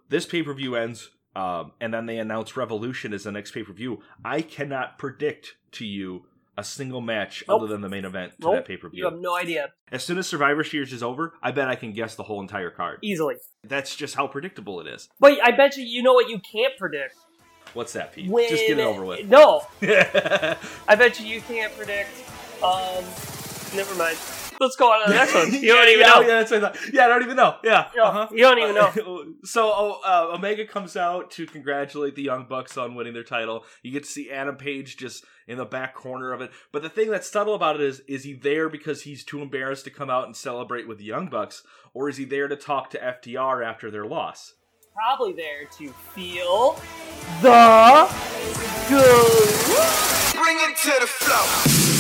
This 0.09 0.27
pay 0.27 0.43
per 0.43 0.53
view 0.55 0.75
ends, 0.75 1.11
um, 1.37 1.73
and 1.81 1.95
then 1.95 2.07
they 2.07 2.19
announce 2.19 2.57
Revolution 2.57 3.13
as 3.13 3.25
the 3.25 3.33
next 3.33 3.53
pay 3.53 3.63
per 3.63 3.73
view. 3.73 4.03
I 4.25 4.43
cannot 4.43 4.99
predict 4.99 5.55
to 5.73 5.85
you 5.87 6.27
a 6.59 6.65
single 6.65 7.01
match 7.01 7.45
Nope. 7.49 7.63
other 7.63 7.73
than 7.73 7.81
the 7.81 7.89
main 7.89 8.05
event 8.05 8.33
to 8.41 8.47
Nope. 8.47 8.55
that 8.57 8.65
pay 8.67 8.77
per 8.77 8.89
view. 8.89 8.99
You 8.99 9.05
have 9.11 9.19
no 9.19 9.37
idea. 9.37 9.69
As 9.93 10.03
soon 10.03 10.19
as 10.19 10.27
Survivor 10.27 10.65
Series 10.65 10.93
is 10.93 11.03
over, 11.03 11.35
I 11.43 11.53
bet 11.53 11.69
I 11.69 11.75
can 11.77 11.93
guess 11.93 12.17
the 12.17 12.25
whole 12.25 12.41
entire 12.41 12.71
card. 12.71 12.99
Easily. 13.03 13.37
That's 13.67 13.95
just 13.97 14.15
how 14.15 14.27
predictable 14.27 14.81
it 14.81 14.87
is. 14.87 15.09
But 15.21 15.39
I 15.43 15.53
bet 15.53 15.77
you 15.77 15.85
you 15.85 16.03
know 16.03 16.13
what 16.15 16.29
you 16.29 16.41
can't 16.41 16.77
predict. 16.77 17.15
What's 17.73 17.93
that, 17.93 18.13
Pete? 18.13 18.29
When 18.29 18.49
Just 18.49 18.67
get 18.67 18.79
it 18.79 18.83
over 18.83 19.05
with. 19.05 19.27
No. 19.29 19.63
I 19.83 20.97
bet 20.97 21.21
you 21.21 21.27
you 21.27 21.41
can't 21.43 21.75
predict 21.77 22.11
um 22.63 23.05
never 23.75 23.95
mind. 23.95 24.19
Let's 24.61 24.77
go 24.77 24.93
on 24.93 25.07
to 25.07 25.11
the 25.11 25.19
next 25.19 25.35
one. 25.35 25.53
You 25.63 25.73
don't 25.73 25.89
even 25.89 26.01
yeah, 26.01 26.07
know. 26.07 26.21
Yeah, 26.21 26.27
that's 26.27 26.51
what 26.51 26.65
I 26.65 26.69
thought. 26.69 26.93
Yeah, 26.93 27.07
I 27.07 27.09
don't 27.09 27.23
even 27.23 27.37
know. 27.37 27.57
Yeah. 27.65 27.89
No, 27.97 28.05
uh-huh. 28.05 28.29
you 28.31 28.41
don't 28.41 28.59
even 28.59 28.75
know. 28.75 28.89
Uh, 28.89 29.25
so 29.45 29.73
oh, 29.75 30.01
uh, 30.05 30.35
Omega 30.35 30.67
comes 30.67 30.99
out 30.99 31.31
to 31.33 31.47
congratulate 31.47 32.15
the 32.15 32.23
Young 32.23 32.45
Bucks 32.45 32.77
on 32.77 32.95
winning 32.95 33.15
their 33.15 33.25
title. 33.25 33.65
You 33.83 33.91
get 33.91 34.05
to 34.05 34.11
see 34.11 34.31
Adam 34.31 34.57
Page 34.57 34.99
just 34.99 35.25
in 35.49 35.57
the 35.57 35.65
back 35.65 35.95
corner 35.95 36.33
of 36.33 36.43
it. 36.43 36.51
But 36.73 36.83
the 36.83 36.91
thing 36.91 37.11
that's 37.11 37.31
subtle 37.31 37.55
about 37.55 37.77
it 37.77 37.83
is, 37.83 38.01
is 38.01 38.25
he 38.25 38.35
there 38.35 38.69
because 38.69 39.03
he's 39.03 39.25
too 39.25 39.41
embarrassed 39.41 39.85
to 39.85 39.91
come 39.91 40.11
out 40.11 40.27
and 40.27 40.37
celebrate 40.37 40.87
with 40.87 40.99
the 40.99 41.05
Young 41.05 41.29
Bucks, 41.29 41.63
or 41.95 42.11
is 42.11 42.19
he 42.19 42.27
there 42.27 42.47
to 42.47 42.57
talk 42.57 42.91
to 42.91 42.99
FTR 42.99 43.65
after 43.65 43.91
their 43.91 44.05
loss? 44.05 44.55
Probably 44.95 45.33
there 45.33 45.65
to 45.79 45.89
feel 46.15 46.79
the 47.41 48.09
good. 48.91 50.35
Bring 50.35 50.59
it 50.61 50.77
to 50.77 51.01
the 51.01 51.07
flow. 51.07 52.00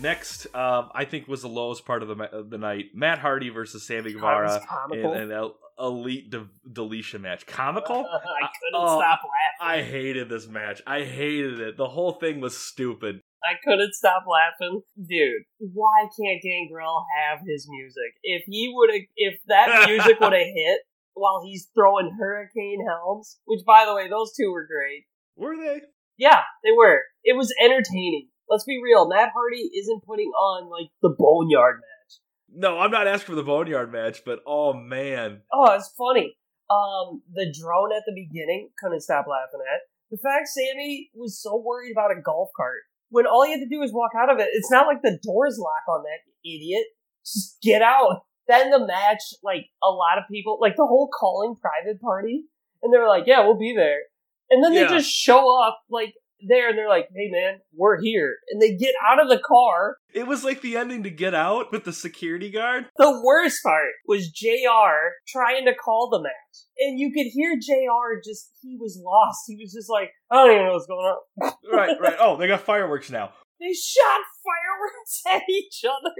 Next, 0.00 0.46
um, 0.54 0.90
I 0.94 1.04
think 1.04 1.26
was 1.28 1.42
the 1.42 1.48
lowest 1.48 1.84
part 1.84 2.02
of 2.02 2.08
the, 2.08 2.24
of 2.24 2.50
the 2.50 2.58
night. 2.58 2.86
Matt 2.94 3.18
Hardy 3.18 3.48
versus 3.48 3.86
Sammy 3.86 4.12
Guevara 4.12 4.60
in 4.92 5.04
an 5.32 5.50
elite 5.78 6.30
de- 6.30 6.48
deletion 6.70 7.22
match. 7.22 7.46
Comical? 7.46 7.96
I 8.12 8.48
couldn't 8.60 8.74
Oh, 8.74 8.98
stop 9.00 9.20
laughing. 9.22 9.60
I 9.60 9.82
hated 9.82 10.28
this 10.28 10.46
match. 10.46 10.80
I 10.86 11.02
hated 11.02 11.60
it. 11.60 11.76
The 11.76 11.88
whole 11.88 12.12
thing 12.12 12.40
was 12.40 12.56
stupid. 12.56 13.20
I 13.44 13.54
couldn't 13.64 13.94
stop 13.94 14.24
laughing. 14.28 14.82
Dude, 14.96 15.42
why 15.58 16.02
can't 16.18 16.42
Gangrel 16.42 17.04
have 17.20 17.40
his 17.46 17.68
music? 17.68 18.14
If 18.22 18.42
he 18.46 18.72
would 18.74 18.90
have, 18.92 19.02
if 19.16 19.40
that 19.46 19.86
music 19.88 20.20
would 20.20 20.32
have 20.32 20.42
hit 20.42 20.80
while 21.14 21.42
he's 21.44 21.68
throwing 21.74 22.16
hurricane 22.18 22.84
helms, 22.86 23.38
which 23.46 23.60
by 23.66 23.84
the 23.86 23.94
way, 23.94 24.08
those 24.08 24.32
two 24.36 24.50
were 24.52 24.66
great. 24.66 25.04
Were 25.36 25.56
they? 25.56 25.82
Yeah, 26.16 26.40
they 26.64 26.72
were. 26.72 27.02
It 27.22 27.36
was 27.36 27.52
entertaining. 27.62 28.28
Let's 28.48 28.64
be 28.64 28.80
real. 28.82 29.08
Matt 29.08 29.30
Hardy 29.34 29.70
isn't 29.78 30.04
putting 30.04 30.28
on 30.28 30.70
like 30.70 30.90
the 31.02 31.14
Boneyard 31.16 31.76
match. 31.76 32.20
No, 32.50 32.78
I'm 32.78 32.90
not 32.90 33.06
asking 33.06 33.34
for 33.34 33.36
the 33.36 33.42
Boneyard 33.42 33.92
match, 33.92 34.22
but 34.24 34.40
oh 34.46 34.72
man. 34.72 35.42
Oh, 35.52 35.72
it's 35.74 35.92
funny. 35.96 36.36
Um, 36.70 37.22
the 37.32 37.54
drone 37.58 37.92
at 37.92 38.02
the 38.06 38.12
beginning 38.14 38.70
couldn't 38.78 39.00
stop 39.00 39.26
laughing 39.28 39.60
at. 39.72 39.80
The 40.10 40.18
fact 40.18 40.48
Sammy 40.48 41.10
was 41.14 41.40
so 41.40 41.56
worried 41.56 41.92
about 41.92 42.10
a 42.10 42.20
golf 42.20 42.48
cart 42.56 42.82
when 43.10 43.26
all 43.26 43.44
he 43.44 43.52
had 43.52 43.60
to 43.60 43.68
do 43.68 43.80
was 43.80 43.92
walk 43.92 44.12
out 44.18 44.32
of 44.32 44.38
it. 44.38 44.48
It's 44.52 44.70
not 44.70 44.86
like 44.86 45.02
the 45.02 45.18
doors 45.22 45.58
lock 45.58 45.84
on 45.88 46.04
that 46.04 46.48
idiot. 46.48 46.84
Just 47.24 47.58
get 47.62 47.82
out. 47.82 48.22
Then 48.46 48.70
the 48.70 48.86
match, 48.86 49.20
like 49.42 49.66
a 49.82 49.90
lot 49.90 50.16
of 50.16 50.24
people, 50.30 50.58
like 50.60 50.76
the 50.76 50.86
whole 50.86 51.08
calling 51.08 51.54
private 51.60 52.00
party, 52.00 52.44
and 52.82 52.92
they're 52.92 53.08
like, 53.08 53.24
"Yeah, 53.26 53.44
we'll 53.44 53.58
be 53.58 53.74
there," 53.76 54.00
and 54.48 54.64
then 54.64 54.72
they 54.72 54.86
just 54.88 55.10
show 55.10 55.54
up 55.62 55.80
like 55.90 56.14
there, 56.46 56.68
and 56.68 56.78
they're 56.78 56.88
like, 56.88 57.08
"Hey, 57.14 57.28
man, 57.30 57.60
we're 57.74 58.00
here," 58.00 58.36
and 58.50 58.60
they 58.60 58.76
get 58.76 58.94
out 59.06 59.20
of 59.20 59.28
the 59.28 59.38
car. 59.38 59.96
It 60.14 60.26
was 60.26 60.44
like 60.44 60.60
the 60.62 60.76
ending 60.76 61.02
to 61.04 61.10
Get 61.10 61.34
Out 61.34 61.70
with 61.72 61.84
the 61.84 61.92
security 61.92 62.50
guard. 62.50 62.86
The 62.96 63.22
worst 63.24 63.62
part 63.62 63.92
was 64.06 64.30
JR 64.30 65.14
trying 65.26 65.66
to 65.66 65.74
call 65.74 66.08
the 66.10 66.22
match. 66.22 66.32
And 66.78 66.98
you 66.98 67.12
could 67.12 67.26
hear 67.26 67.56
JR 67.56 68.20
just, 68.24 68.52
he 68.62 68.76
was 68.80 69.00
lost. 69.04 69.40
He 69.46 69.56
was 69.56 69.72
just 69.72 69.90
like, 69.90 70.10
I 70.30 70.36
don't 70.36 70.54
even 70.54 70.66
know 70.66 70.72
what's 70.72 70.86
going 70.86 71.14
on. 71.42 71.52
right, 71.72 71.96
right. 72.00 72.16
Oh, 72.20 72.36
they 72.36 72.46
got 72.46 72.60
fireworks 72.62 73.10
now. 73.10 73.32
They 73.60 73.72
shot 73.72 74.20
fireworks 74.44 75.22
at 75.26 75.42
each 75.50 75.84
other. 75.84 76.14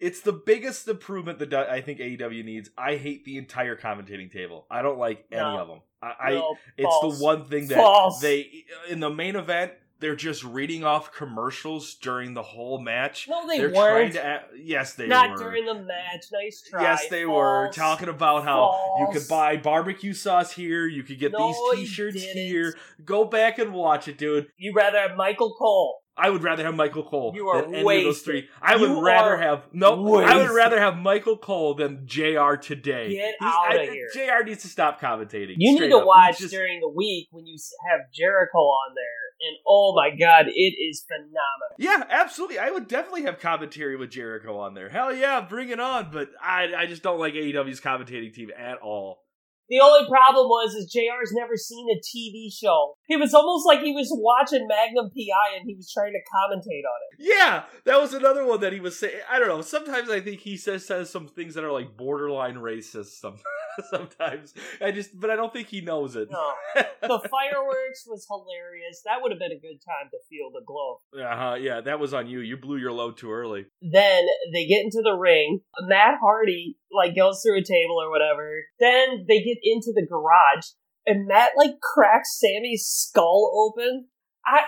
It's 0.00 0.20
the 0.20 0.32
biggest 0.32 0.88
improvement 0.88 1.38
that 1.38 1.54
I 1.54 1.80
think 1.80 2.00
AEW 2.00 2.44
needs. 2.44 2.70
I 2.76 2.96
hate 2.96 3.24
the 3.24 3.38
entire 3.38 3.76
commentating 3.76 4.30
table. 4.32 4.66
I 4.70 4.82
don't 4.82 4.98
like 4.98 5.24
any 5.30 5.40
No. 5.40 5.58
of 5.58 5.68
them. 5.68 5.80
I, 6.02 6.12
I 6.20 6.54
it's 6.76 6.98
the 7.18 7.24
one 7.24 7.44
thing 7.46 7.68
that 7.68 7.76
False. 7.78 8.20
they 8.20 8.64
in 8.90 9.00
the 9.00 9.08
main 9.10 9.36
event 9.36 9.72
they're 10.00 10.16
just 10.16 10.44
reading 10.44 10.84
off 10.84 11.12
commercials 11.12 11.94
during 11.94 12.34
the 12.34 12.42
whole 12.42 12.78
match. 12.78 13.26
No, 13.26 13.46
they 13.46 13.56
They're 13.58 13.70
trying 13.70 13.80
weren't. 13.94 14.12
to. 14.14 14.26
act- 14.26 14.50
yes, 14.58 14.94
they 14.94 15.04
were 15.04 15.08
Not 15.08 15.30
were. 15.30 15.36
during 15.38 15.64
the 15.64 15.74
match. 15.74 16.26
Nice 16.30 16.62
try. 16.68 16.82
Yes, 16.82 17.08
they 17.08 17.24
were 17.24 17.70
talking 17.72 18.08
about 18.08 18.44
how 18.44 18.96
you 18.98 19.08
could 19.18 19.26
buy 19.28 19.56
barbecue 19.56 20.12
sauce 20.12 20.52
here. 20.52 20.86
You 20.86 21.04
could 21.04 21.18
get 21.18 21.32
No, 21.32 21.46
these 21.72 21.86
T-shirts 21.88 22.22
here. 22.22 22.76
Go 23.04 23.24
back 23.24 23.58
and 23.58 23.72
watch 23.72 24.06
it, 24.08 24.18
dude. 24.18 24.48
You 24.58 24.74
rather 24.74 24.98
have 24.98 25.16
Michael 25.16 25.54
Cole. 25.54 26.02
I 26.16 26.30
would 26.30 26.42
rather 26.44 26.64
have 26.64 26.74
Michael 26.76 27.02
Cole 27.02 27.32
You 27.34 27.48
are 27.48 27.62
than 27.62 27.74
any 27.74 27.98
of 27.98 28.04
those 28.04 28.22
three. 28.22 28.48
I 28.62 28.76
would 28.76 28.88
You 28.88 29.04
rather 29.04 29.36
have 29.36 29.64
no. 29.72 30.18
I 30.22 30.36
would 30.36 30.50
rather 30.50 30.78
have 30.78 30.96
Michael 30.96 31.36
Cole 31.36 31.74
than 31.74 32.06
Jr. 32.06 32.54
today. 32.54 33.10
Get 33.14 33.34
He's- 33.40 33.54
outta 33.68 33.82
I- 33.82 33.86
here. 33.86 34.08
Jr. 34.14 34.44
needs 34.44 34.62
to 34.62 34.68
stop 34.68 35.00
commentating. 35.00 35.56
You 35.58 35.78
need 35.80 35.88
to 35.88 35.98
up. 35.98 36.06
watch 36.06 36.38
just- 36.38 36.52
during 36.52 36.80
the 36.80 36.88
week 36.88 37.28
when 37.32 37.46
you 37.46 37.56
have 37.90 38.12
Jericho 38.12 38.58
on 38.58 38.94
there, 38.94 39.48
and 39.48 39.56
oh 39.66 39.92
my 39.96 40.10
god, 40.16 40.46
it 40.48 40.52
is 40.52 41.04
phenomenal. 41.08 41.34
Yeah, 41.78 42.04
absolutely. 42.08 42.58
I 42.60 42.70
would 42.70 42.86
definitely 42.86 43.22
have 43.22 43.40
commentary 43.40 43.96
with 43.96 44.10
Jericho 44.10 44.56
on 44.58 44.74
there. 44.74 44.88
Hell 44.90 45.12
yeah, 45.12 45.40
bring 45.40 45.70
it 45.70 45.80
on. 45.80 46.10
But 46.12 46.28
I, 46.40 46.74
I 46.76 46.86
just 46.86 47.02
don't 47.02 47.18
like 47.18 47.34
AEW's 47.34 47.80
commentating 47.80 48.32
team 48.32 48.50
at 48.56 48.78
all. 48.78 49.23
The 49.68 49.80
only 49.80 50.08
problem 50.08 50.48
was 50.48 50.74
is 50.74 50.92
JR's 50.92 51.32
never 51.32 51.56
seen 51.56 51.88
a 51.90 51.98
TV 51.98 52.52
show. 52.52 52.96
It 53.08 53.18
was 53.18 53.32
almost 53.32 53.66
like 53.66 53.80
he 53.80 53.92
was 53.92 54.08
watching 54.12 54.66
Magnum 54.68 55.10
PI 55.10 55.56
and 55.56 55.66
he 55.66 55.74
was 55.74 55.90
trying 55.92 56.12
to 56.12 56.20
commentate 56.34 56.84
on 56.84 57.00
it. 57.12 57.18
Yeah, 57.18 57.64
that 57.84 58.00
was 58.00 58.12
another 58.14 58.44
one 58.44 58.60
that 58.60 58.72
he 58.72 58.80
was 58.80 58.98
saying. 58.98 59.20
I 59.30 59.38
don't 59.38 59.48
know. 59.48 59.62
Sometimes 59.62 60.10
I 60.10 60.20
think 60.20 60.40
he 60.40 60.56
says 60.56 60.84
says 60.86 61.10
some 61.10 61.28
things 61.28 61.54
that 61.54 61.64
are 61.64 61.72
like 61.72 61.96
borderline 61.96 62.56
racist. 62.56 63.20
Some 63.20 63.36
sometimes 63.90 64.54
I 64.80 64.90
just, 64.90 65.18
but 65.18 65.30
I 65.30 65.36
don't 65.36 65.52
think 65.52 65.68
he 65.68 65.80
knows 65.80 66.16
it. 66.16 66.28
No. 66.30 66.52
The 66.74 67.28
fireworks 67.28 68.04
was 68.06 68.26
hilarious. 68.28 69.02
That 69.04 69.20
would 69.20 69.32
have 69.32 69.38
been 69.38 69.52
a 69.52 69.60
good 69.60 69.78
time 69.84 70.10
to 70.10 70.18
feel 70.30 70.50
the 70.52 70.64
glow. 70.66 71.00
uh-huh, 71.14 71.56
yeah, 71.60 71.80
that 71.82 71.98
was 72.00 72.14
on 72.14 72.26
you. 72.26 72.40
You 72.40 72.56
blew 72.56 72.78
your 72.78 72.92
load 72.92 73.16
too 73.16 73.30
early. 73.30 73.66
Then 73.82 74.26
they 74.52 74.66
get 74.66 74.84
into 74.84 75.02
the 75.02 75.12
ring. 75.12 75.60
Matt 75.82 76.14
Hardy 76.22 76.76
like 76.94 77.16
goes 77.16 77.42
through 77.42 77.58
a 77.58 77.64
table 77.64 78.00
or 78.00 78.10
whatever. 78.10 78.62
Then 78.78 79.26
they 79.28 79.42
get 79.42 79.58
into 79.62 79.92
the 79.94 80.06
garage 80.08 80.66
and 81.06 81.26
Matt 81.26 81.52
like 81.56 81.80
cracks 81.80 82.38
Sammy's 82.40 82.86
skull 82.86 83.52
open. 83.54 84.06
I 84.46 84.62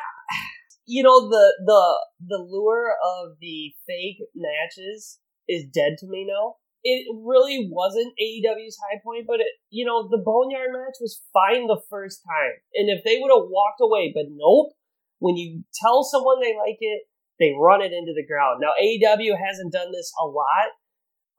you 0.86 1.02
know 1.02 1.28
the 1.28 1.54
the 1.64 1.98
the 2.26 2.38
lure 2.38 2.92
of 3.18 3.36
the 3.40 3.74
fake 3.86 4.18
matches 4.34 5.18
is 5.48 5.64
dead 5.72 5.96
to 5.98 6.06
me 6.06 6.26
now. 6.28 6.56
It 6.88 7.06
really 7.12 7.68
wasn't 7.68 8.14
AEW's 8.14 8.78
high 8.78 9.00
point, 9.02 9.26
but 9.26 9.40
it, 9.40 9.48
you 9.70 9.84
know 9.84 10.08
the 10.08 10.22
Boneyard 10.24 10.70
match 10.72 10.96
was 11.00 11.22
fine 11.32 11.66
the 11.66 11.80
first 11.90 12.22
time, 12.24 12.52
and 12.74 12.88
if 12.90 13.04
they 13.04 13.18
would 13.18 13.32
have 13.34 13.50
walked 13.50 13.80
away, 13.80 14.12
but 14.14 14.26
nope. 14.30 14.72
When 15.18 15.36
you 15.36 15.64
tell 15.80 16.04
someone 16.04 16.40
they 16.40 16.54
like 16.54 16.76
it, 16.80 17.08
they 17.40 17.56
run 17.58 17.80
it 17.80 17.90
into 17.90 18.12
the 18.12 18.26
ground. 18.26 18.60
Now 18.60 18.76
AEW 18.76 19.32
hasn't 19.40 19.72
done 19.72 19.90
this 19.90 20.12
a 20.20 20.26
lot, 20.26 20.76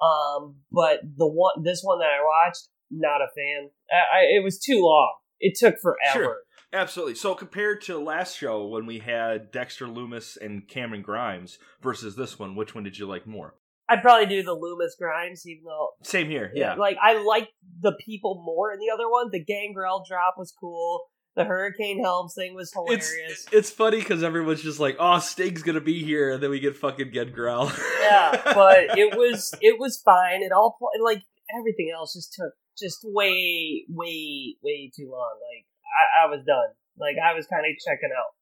um, 0.01 0.55
but 0.71 0.99
the 1.17 1.27
one 1.27 1.63
this 1.63 1.81
one 1.83 1.99
that 1.99 2.05
I 2.05 2.23
watched, 2.23 2.67
not 2.91 3.21
a 3.21 3.27
fan. 3.35 3.69
I, 3.91 4.17
I, 4.17 4.19
it 4.37 4.43
was 4.43 4.59
too 4.59 4.81
long. 4.81 5.15
It 5.39 5.57
took 5.57 5.79
forever. 5.79 6.13
Sure. 6.13 6.37
Absolutely. 6.73 7.15
So 7.15 7.33
compared 7.33 7.81
to 7.83 7.97
last 7.97 8.37
show 8.37 8.67
when 8.67 8.85
we 8.85 8.99
had 8.99 9.51
Dexter 9.51 9.87
Lumis 9.87 10.37
and 10.37 10.67
Cameron 10.67 11.01
Grimes 11.01 11.59
versus 11.81 12.15
this 12.15 12.37
one, 12.37 12.55
which 12.55 12.75
one 12.75 12.83
did 12.83 12.97
you 12.97 13.07
like 13.07 13.25
more? 13.25 13.55
I'd 13.89 14.01
probably 14.01 14.25
do 14.25 14.43
the 14.43 14.53
Loomis 14.53 14.95
Grimes, 14.99 15.47
even 15.47 15.63
though 15.63 15.91
Same 16.03 16.29
here. 16.29 16.51
Yeah. 16.53 16.75
like 16.75 16.97
I 17.01 17.23
liked 17.23 17.53
the 17.81 17.93
people 18.05 18.43
more 18.45 18.73
in 18.73 18.79
the 18.79 18.93
other 18.93 19.09
one. 19.09 19.29
The 19.31 19.43
Gangrel 19.43 20.03
drop 20.07 20.35
was 20.37 20.53
cool. 20.59 21.05
The 21.37 21.45
Hurricane 21.45 22.03
Helms 22.03 22.33
thing 22.33 22.55
was 22.55 22.73
hilarious. 22.73 23.05
It's 23.11 23.47
it's 23.51 23.69
funny 23.69 23.99
because 23.99 24.23
everyone's 24.23 24.63
just 24.63 24.79
like, 24.79 24.95
"Oh, 24.99 25.19
Sting's 25.19 25.61
gonna 25.61 25.79
be 25.79 26.03
here," 26.03 26.31
and 26.31 26.41
then 26.41 26.49
we 26.49 26.59
get 26.59 26.75
fucking 26.75 27.11
Gangrel. 27.11 27.71
yeah, 28.01 28.41
but 28.55 28.97
it 28.97 29.15
was 29.15 29.53
it 29.61 29.79
was 29.79 30.01
fine. 30.03 30.41
It 30.41 30.51
all 30.51 30.79
like 31.03 31.21
everything 31.57 31.91
else 31.95 32.13
just 32.13 32.33
took 32.33 32.53
just 32.77 32.99
way 33.03 33.85
way 33.87 34.55
way 34.63 34.91
too 34.95 35.09
long. 35.11 35.37
Like 35.53 35.65
I, 35.95 36.25
I 36.25 36.25
was 36.27 36.43
done. 36.43 36.69
Like 36.99 37.17
I 37.23 37.33
was 37.35 37.45
kind 37.45 37.65
of 37.65 37.77
checking 37.85 38.09
out. 38.17 38.33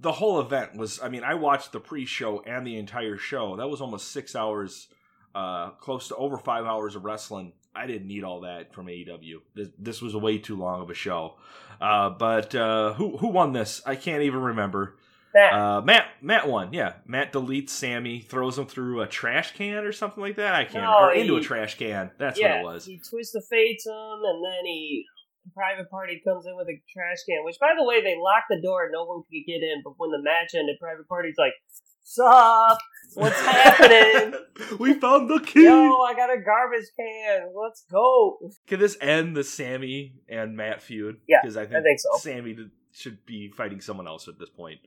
the 0.00 0.12
whole 0.12 0.40
event 0.40 0.76
was. 0.76 1.00
I 1.00 1.08
mean, 1.08 1.22
I 1.22 1.34
watched 1.34 1.70
the 1.70 1.78
pre-show 1.80 2.40
and 2.44 2.66
the 2.66 2.76
entire 2.76 3.18
show. 3.18 3.56
That 3.56 3.68
was 3.68 3.80
almost 3.80 4.10
six 4.10 4.34
hours, 4.34 4.88
uh, 5.32 5.70
close 5.78 6.08
to 6.08 6.16
over 6.16 6.38
five 6.38 6.64
hours 6.64 6.96
of 6.96 7.04
wrestling. 7.04 7.52
I 7.74 7.86
didn't 7.86 8.08
need 8.08 8.24
all 8.24 8.42
that 8.42 8.74
from 8.74 8.86
AEW. 8.86 9.40
This, 9.54 9.68
this 9.78 10.02
was 10.02 10.14
way 10.14 10.38
too 10.38 10.56
long 10.56 10.82
of 10.82 10.90
a 10.90 10.94
show. 10.94 11.34
Uh, 11.80 12.10
but 12.10 12.54
uh, 12.54 12.92
who 12.94 13.16
who 13.16 13.28
won 13.28 13.52
this? 13.52 13.82
I 13.86 13.96
can't 13.96 14.22
even 14.22 14.40
remember. 14.40 14.96
That 15.34 15.54
Uh, 15.54 15.80
Matt 15.80 16.06
Matt 16.20 16.46
won. 16.48 16.72
Yeah, 16.72 16.94
Matt 17.06 17.32
deletes 17.32 17.70
Sammy, 17.70 18.20
throws 18.20 18.58
him 18.58 18.66
through 18.66 19.00
a 19.00 19.06
trash 19.06 19.52
can 19.54 19.84
or 19.84 19.92
something 19.92 20.22
like 20.22 20.36
that. 20.36 20.54
I 20.54 20.64
can't. 20.64 20.84
No, 20.84 20.98
or 20.98 21.12
into 21.14 21.36
a 21.36 21.40
trash 21.40 21.78
can. 21.78 22.10
That's 22.18 22.38
yeah, 22.38 22.62
what 22.62 22.72
it 22.72 22.74
was. 22.74 22.84
he 22.84 22.98
twists 22.98 23.32
the 23.32 23.42
fates 23.48 23.86
him, 23.86 23.92
and 23.94 24.44
then 24.44 24.64
he 24.66 25.06
private 25.54 25.90
party 25.90 26.20
comes 26.22 26.46
in 26.46 26.54
with 26.56 26.68
a 26.68 26.78
trash 26.92 27.18
can. 27.28 27.44
Which, 27.44 27.58
by 27.58 27.72
the 27.76 27.84
way, 27.84 28.02
they 28.02 28.14
locked 28.20 28.46
the 28.50 28.60
door, 28.60 28.88
no 28.92 29.04
one 29.04 29.22
could 29.24 29.42
get 29.46 29.62
in. 29.64 29.82
But 29.82 29.94
when 29.96 30.10
the 30.10 30.22
match 30.22 30.54
ended, 30.54 30.76
private 30.78 31.08
party's 31.08 31.36
like, 31.38 31.54
"Sup? 32.02 32.78
What's 33.14 33.40
happening?" 33.40 34.34
we 34.78 34.94
found 34.94 35.28
the 35.28 35.40
key. 35.40 35.64
Yo, 35.64 35.72
I 36.00 36.14
got 36.14 36.32
a 36.32 36.40
garbage 36.40 36.86
can. 36.98 37.52
Let's 37.54 37.84
go. 37.90 38.38
Can 38.66 38.80
this 38.80 38.96
end 39.00 39.36
the 39.36 39.44
Sammy 39.44 40.14
and 40.28 40.56
Matt 40.56 40.82
feud? 40.82 41.18
Yeah, 41.28 41.38
because 41.42 41.56
I 41.56 41.66
think, 41.66 41.84
think 41.84 42.00
so. 42.00 42.18
Sammy 42.18 42.56
should 42.92 43.24
be 43.26 43.48
fighting 43.48 43.80
someone 43.80 44.06
else 44.06 44.28
at 44.28 44.38
this 44.38 44.50
point. 44.50 44.80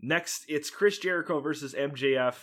Next, 0.00 0.44
it's 0.48 0.70
Chris 0.70 0.98
Jericho 0.98 1.40
versus 1.40 1.74
MJF. 1.74 2.34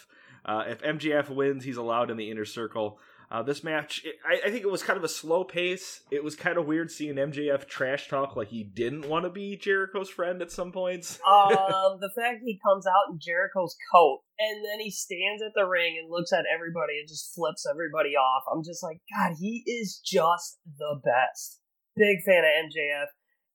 Uh, 0.46 0.64
if 0.68 0.82
MJF 0.82 1.30
wins, 1.30 1.64
he's 1.66 1.78
allowed 1.78 2.10
in 2.10 2.18
the 2.18 2.32
inner 2.32 2.46
circle. 2.46 3.00
Uh, 3.32 3.44
this 3.44 3.64
match, 3.64 4.02
it, 4.04 4.16
I, 4.28 4.48
I 4.48 4.52
think 4.52 4.64
it 4.64 4.72
was 4.72 4.82
kind 4.82 4.98
of 4.98 5.04
a 5.04 5.08
slow 5.10 5.44
pace. 5.44 6.02
It 6.10 6.24
was 6.24 6.36
kind 6.36 6.58
of 6.58 6.66
weird 6.66 6.90
seeing 6.90 7.14
MJF 7.14 7.68
trash 7.68 8.08
talk 8.08 8.36
like 8.36 8.48
he 8.48 8.64
didn't 8.64 9.08
want 9.08 9.26
to 9.26 9.30
be 9.30 9.56
Jericho's 9.56 10.10
friend 10.10 10.42
at 10.42 10.52
some 10.52 10.72
points. 10.72 11.20
Um, 11.30 11.98
the 12.02 12.10
fact 12.16 12.40
he 12.44 12.60
comes 12.66 12.88
out 12.88 13.12
in 13.12 13.20
Jericho's 13.20 13.76
coat 13.94 14.22
and 14.40 14.66
then 14.66 14.80
he 14.80 14.90
stands 14.90 15.44
at 15.44 15.52
the 15.54 15.66
ring 15.66 15.98
and 16.02 16.10
looks 16.10 16.34
at 16.34 16.46
everybody 16.54 16.98
and 17.00 17.08
just 17.08 17.34
flips 17.36 17.68
everybody 17.70 18.16
off. 18.16 18.44
I'm 18.52 18.64
just 18.64 18.82
like, 18.82 18.98
God, 19.16 19.36
he 19.40 19.64
is 19.68 20.02
just 20.04 20.58
the 20.78 21.00
best. 21.04 21.60
Big 21.96 22.18
fan 22.26 22.44
of 22.44 22.72
MJF. 22.72 23.06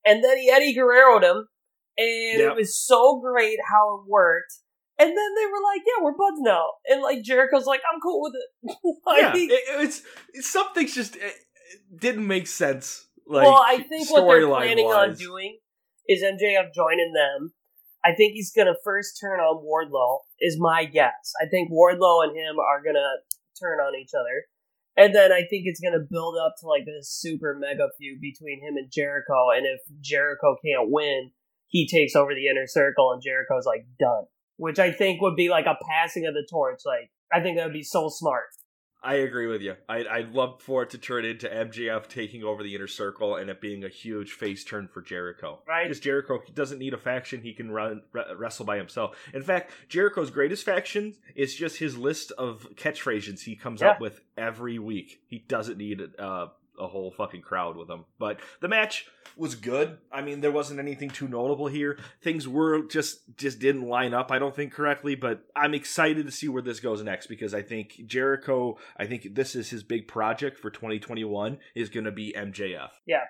And 0.07 0.23
then 0.23 0.39
he 0.39 0.51
Eddie 0.51 0.75
Guerrero'd 0.75 1.25
him, 1.25 1.49
and 1.97 2.41
Yep. 2.41 2.53
it 2.53 2.57
was 2.57 2.77
so 2.77 3.21
great 3.21 3.59
how 3.71 3.97
it 3.99 4.09
worked. 4.11 4.59
And 4.99 5.09
then 5.09 5.35
they 5.35 5.47
were 5.47 5.63
like, 5.63 5.83
"Yeah, 5.85 6.05
we're 6.05 6.13
buds 6.13 6.41
now," 6.41 6.67
and 6.87 7.03
like 7.03 7.23
Jericho's 7.23 7.67
like, 7.67 7.81
"I'm 7.93 8.01
cool 8.01 8.23
with 8.23 8.35
it." 8.35 8.77
like, 9.07 9.23
yeah, 9.23 9.33
it, 9.35 9.63
it's, 9.83 10.03
it's 10.33 10.49
some 10.49 10.73
things 10.73 10.95
just 10.95 11.17
it, 11.17 11.23
it 11.23 12.01
didn't 12.01 12.27
make 12.27 12.47
sense. 12.47 13.07
Like, 13.27 13.47
well, 13.47 13.63
I 13.67 13.79
think 13.83 14.11
what 14.11 14.27
they're 14.27 14.47
planning 14.47 14.87
on 14.87 15.15
doing 15.15 15.59
is 16.09 16.23
MJF 16.23 16.73
joining 16.75 17.13
them. 17.13 17.55
I 18.05 18.13
think 18.15 18.35
he's 18.35 18.53
gonna 18.53 18.77
first 18.85 19.19
turn 19.21 19.41
on 19.41 19.65
Wardlow. 19.65 20.21
Is 20.41 20.59
my 20.61 20.85
guess. 20.85 21.33
I 21.43 21.47
think 21.49 21.73
Wardlow 21.73 22.25
and 22.25 22.37
him 22.37 22.61
are 22.61 22.83
gonna 22.85 23.17
turn 23.61 23.81
on 23.81 23.99
each 23.99 24.13
other, 24.15 24.45
and 24.97 25.13
then 25.13 25.33
I 25.33 25.41
think 25.51 25.65
it's 25.65 25.81
gonna 25.81 26.05
build 26.09 26.37
up 26.37 26.55
to 26.61 26.69
like 26.69 26.85
this 26.85 27.11
super 27.11 27.57
mega 27.59 27.89
feud 27.99 28.21
between 28.21 28.61
him 28.61 28.77
and 28.77 28.93
Jericho. 28.93 29.51
And 29.57 29.67
if 29.67 29.81
Jericho 30.01 30.57
can't 30.65 30.91
win, 30.91 31.31
he 31.67 31.89
takes 31.89 32.15
over 32.15 32.33
the 32.33 32.47
inner 32.47 32.69
circle, 32.69 33.11
and 33.13 33.21
Jericho's 33.21 33.67
like 33.67 33.87
done. 33.99 34.27
Which 34.57 34.79
I 34.79 34.93
think 34.93 35.21
would 35.21 35.37
be 35.37 35.49
like 35.49 35.67
a 35.67 35.77
passing 35.89 36.27
of 36.27 36.35
the 36.35 36.47
torch. 36.49 36.81
Like 36.85 37.11
I 37.33 37.41
think 37.41 37.57
that 37.57 37.65
would 37.65 37.73
be 37.73 37.83
so 37.83 38.09
smart. 38.09 38.45
I 39.05 39.17
agree 39.17 39.47
with 39.47 39.61
you. 39.61 39.77
I, 39.87 40.07
I'd 40.07 40.33
love 40.33 40.63
for 40.63 40.83
it 40.83 40.91
to 40.91 40.99
turn 40.99 41.27
into 41.27 41.47
MJF 41.47 42.09
taking 42.09 42.43
over 42.43 42.63
the 42.63 42.75
inner 42.75 42.87
circle 42.87 43.37
and 43.37 43.51
it 43.51 43.61
being 43.61 43.85
a 43.85 43.89
huge 43.89 44.33
face 44.33 44.65
turn 44.65 44.89
for 44.89 45.03
Jericho. 45.03 45.61
Right. 45.69 45.85
Because 45.85 46.01
Jericho 46.01 46.41
doesn't 46.55 46.79
need 46.79 46.95
a 46.95 46.99
faction; 46.99 47.43
he 47.43 47.53
can 47.53 47.71
run 47.71 48.01
re- 48.13 48.25
wrestle 48.35 48.65
by 48.65 48.79
himself. 48.79 49.15
In 49.35 49.43
fact, 49.43 49.73
Jericho's 49.91 50.31
greatest 50.31 50.65
faction 50.65 51.15
is 51.37 51.55
just 51.55 51.77
his 51.77 51.99
list 51.99 52.33
of 52.33 52.67
catchphrases 52.77 53.43
he 53.43 53.57
comes 53.57 53.83
up 53.83 54.01
with 54.01 54.23
every 54.39 54.79
week. 54.79 55.21
He 55.29 55.39
doesn't 55.39 55.77
need 55.77 56.01
uh, 56.19 56.47
a 56.79 56.87
whole 56.87 57.11
fucking 57.11 57.43
crowd 57.43 57.77
with 57.77 57.89
them. 57.89 58.05
But 58.19 58.41
the 58.61 58.69
match 58.69 59.07
was 59.37 59.55
good. 59.55 59.99
I 60.13 60.23
mean, 60.23 60.41
there 60.41 60.53
wasn't 60.53 60.81
anything 60.81 61.11
too 61.11 61.29
notable 61.29 61.67
here. 61.67 61.99
Things 62.23 62.47
were 62.47 62.87
just 62.87 63.37
just 63.37 63.59
didn't 63.59 63.89
line 63.89 64.15
up. 64.15 64.31
I 64.31 64.39
don't 64.39 64.55
think 64.55 64.73
correctly, 64.73 65.15
but 65.15 65.45
I'm 65.57 65.75
excited 65.75 66.27
to 66.27 66.33
see 66.33 66.49
where 66.49 66.63
this 66.63 66.81
goes 66.81 67.03
next 67.03 67.27
because 67.27 67.55
I 67.55 67.63
think 67.63 68.01
Jericho. 68.07 68.79
I 68.97 69.07
think 69.07 69.35
this 69.35 69.55
is 69.55 69.71
his 69.71 69.83
big 69.83 70.09
project 70.09 70.59
for 70.59 70.71
2021 70.71 71.59
is 71.75 71.89
going 71.89 72.05
to 72.05 72.13
be 72.13 72.35
MJF. 72.37 72.91
Yeah. 73.07 73.25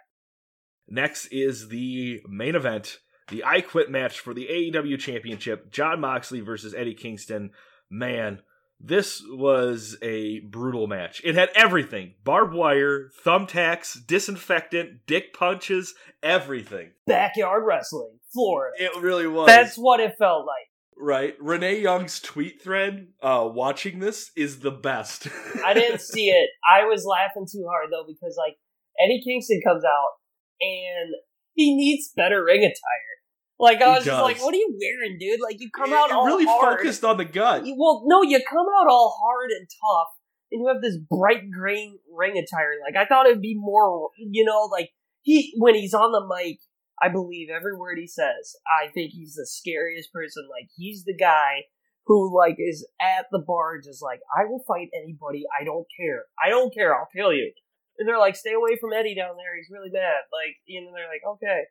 Next 0.87 1.29
is 1.29 1.69
the 1.69 2.21
main 2.29 2.55
event, 2.55 2.99
the 3.29 3.43
I 3.45 3.63
Quit 3.63 3.91
match 3.91 4.21
for 4.21 4.35
the 4.35 4.47
AEW 4.47 4.99
Championship. 4.99 5.71
Jon 5.73 6.01
Moxley 6.01 6.41
versus 6.41 6.75
Eddie 6.75 6.95
Kingston. 6.95 7.51
Man, 7.91 8.41
This 8.81 9.23
was 9.27 9.97
a 10.03 10.41
brutal 10.41 10.87
match. 10.87 11.23
It 11.25 11.35
had 11.35 11.51
everything 11.55 12.15
barbed 12.23 12.53
wire, 12.55 13.11
thumbtacks, 13.25 13.97
disinfectant, 14.07 15.07
dick 15.07 15.33
punches, 15.33 15.95
everything. 16.23 16.91
Backyard 17.07 17.65
wrestling, 17.67 18.19
Florida. 18.33 18.77
It 18.79 19.01
really 19.01 19.27
was. 19.27 19.47
That's 19.47 19.77
what 19.77 20.01
it 20.01 20.15
felt 20.19 20.47
like. 20.47 20.69
right. 20.99 21.35
Renee 21.41 21.81
Young's 21.81 22.21
tweet 22.21 22.61
thread 22.63 23.09
uh, 23.23 23.49
watching 23.51 24.01
this 24.01 24.31
is 24.37 24.61
the 24.61 24.71
best. 24.71 25.29
I 25.65 25.73
didn't 25.73 26.01
see 26.03 26.29
it. 26.29 26.51
I 26.69 26.85
was 26.85 27.05
laughing 27.07 27.47
too 27.51 27.67
hard 27.69 27.91
though 27.91 28.05
because 28.07 28.37
like 28.37 28.57
Eddie 29.03 29.23
Kingston 29.25 29.61
comes 29.67 29.85
out 29.85 30.13
and 30.61 31.15
he 31.55 31.75
needs 31.77 32.13
better 32.17 32.45
ring 32.45 32.61
attire. 32.65 33.14
Like 33.59 33.81
I 33.81 33.95
was 33.97 34.05
just 34.05 34.21
like, 34.21 34.41
"What 34.43 34.53
are 34.55 34.59
you 34.59 34.77
wearing, 34.81 35.17
dude? 35.19 35.41
Like 35.41 35.61
you 35.61 35.71
come 35.71 35.93
It- 35.93 35.97
out 35.97 36.11
all 36.11 36.27
really 36.27 36.45
hard. 36.45 36.79
focused 36.79 37.05
on 37.05 37.17
the 37.17 37.25
gut. 37.25 37.65
You- 37.65 37.77
well, 37.79 38.03
no, 38.07 38.23
you 38.23 38.41
come 38.49 38.67
out 38.81 38.89
all 38.89 39.17
hard 39.23 39.51
and 39.53 39.69
tough, 39.69 40.09
and 40.51 40.61
you 40.63 40.69
have 40.69 40.83
this 40.83 40.99
bright 40.99 41.51
green 41.51 41.99
ring 42.13 42.37
attire. 42.37 42.73
Like 42.85 42.97
I 42.97 43.07
thought 43.07 43.27
it'd 43.27 43.41
be 43.41 43.57
more, 43.57 44.11
you 44.19 44.45
know, 44.45 44.69
like 44.71 44.91
he 45.23 45.55
when 45.59 45.75
he's 45.75 45.95
on 45.95 46.13
the 46.13 46.27
mic. 46.27 46.59
I 47.03 47.09
believe 47.09 47.49
every 47.51 47.77
word 47.77 47.99
he 47.99 48.07
says. 48.07 48.55
I 48.67 48.87
think 48.89 49.11
he's 49.13 49.35
the 49.35 49.47
scariest 49.47 50.13
person. 50.13 50.47
Like 50.49 50.71
he's 50.77 51.05
the 51.05 51.17
guy 51.17 51.65
who 52.07 52.35
like 52.37 52.57
is 52.59 52.87
at 53.01 53.27
the 53.33 53.43
bar 53.45 53.81
just 53.83 54.01
like 54.03 54.21
I 54.37 54.45
will 54.45 54.63
fight 54.67 54.89
anybody. 54.95 55.43
I 55.61 55.65
don't 55.65 55.87
care. 55.99 56.27
I 56.43 56.51
don't 56.51 56.73
care. 56.73 56.95
I'll 56.95 57.09
kill 57.15 57.33
you. 57.33 57.53
And 57.99 58.09
they're 58.09 58.19
like, 58.19 58.37
stay 58.37 58.53
away 58.53 58.77
from 58.81 58.93
Eddie 58.93 59.15
down 59.15 59.37
there. 59.37 59.57
He's 59.57 59.71
really 59.71 59.91
bad." 59.91 60.27
Like, 60.35 60.55
and 60.69 60.87
they're 60.95 61.07
like, 61.11 61.23
okay. 61.35 61.63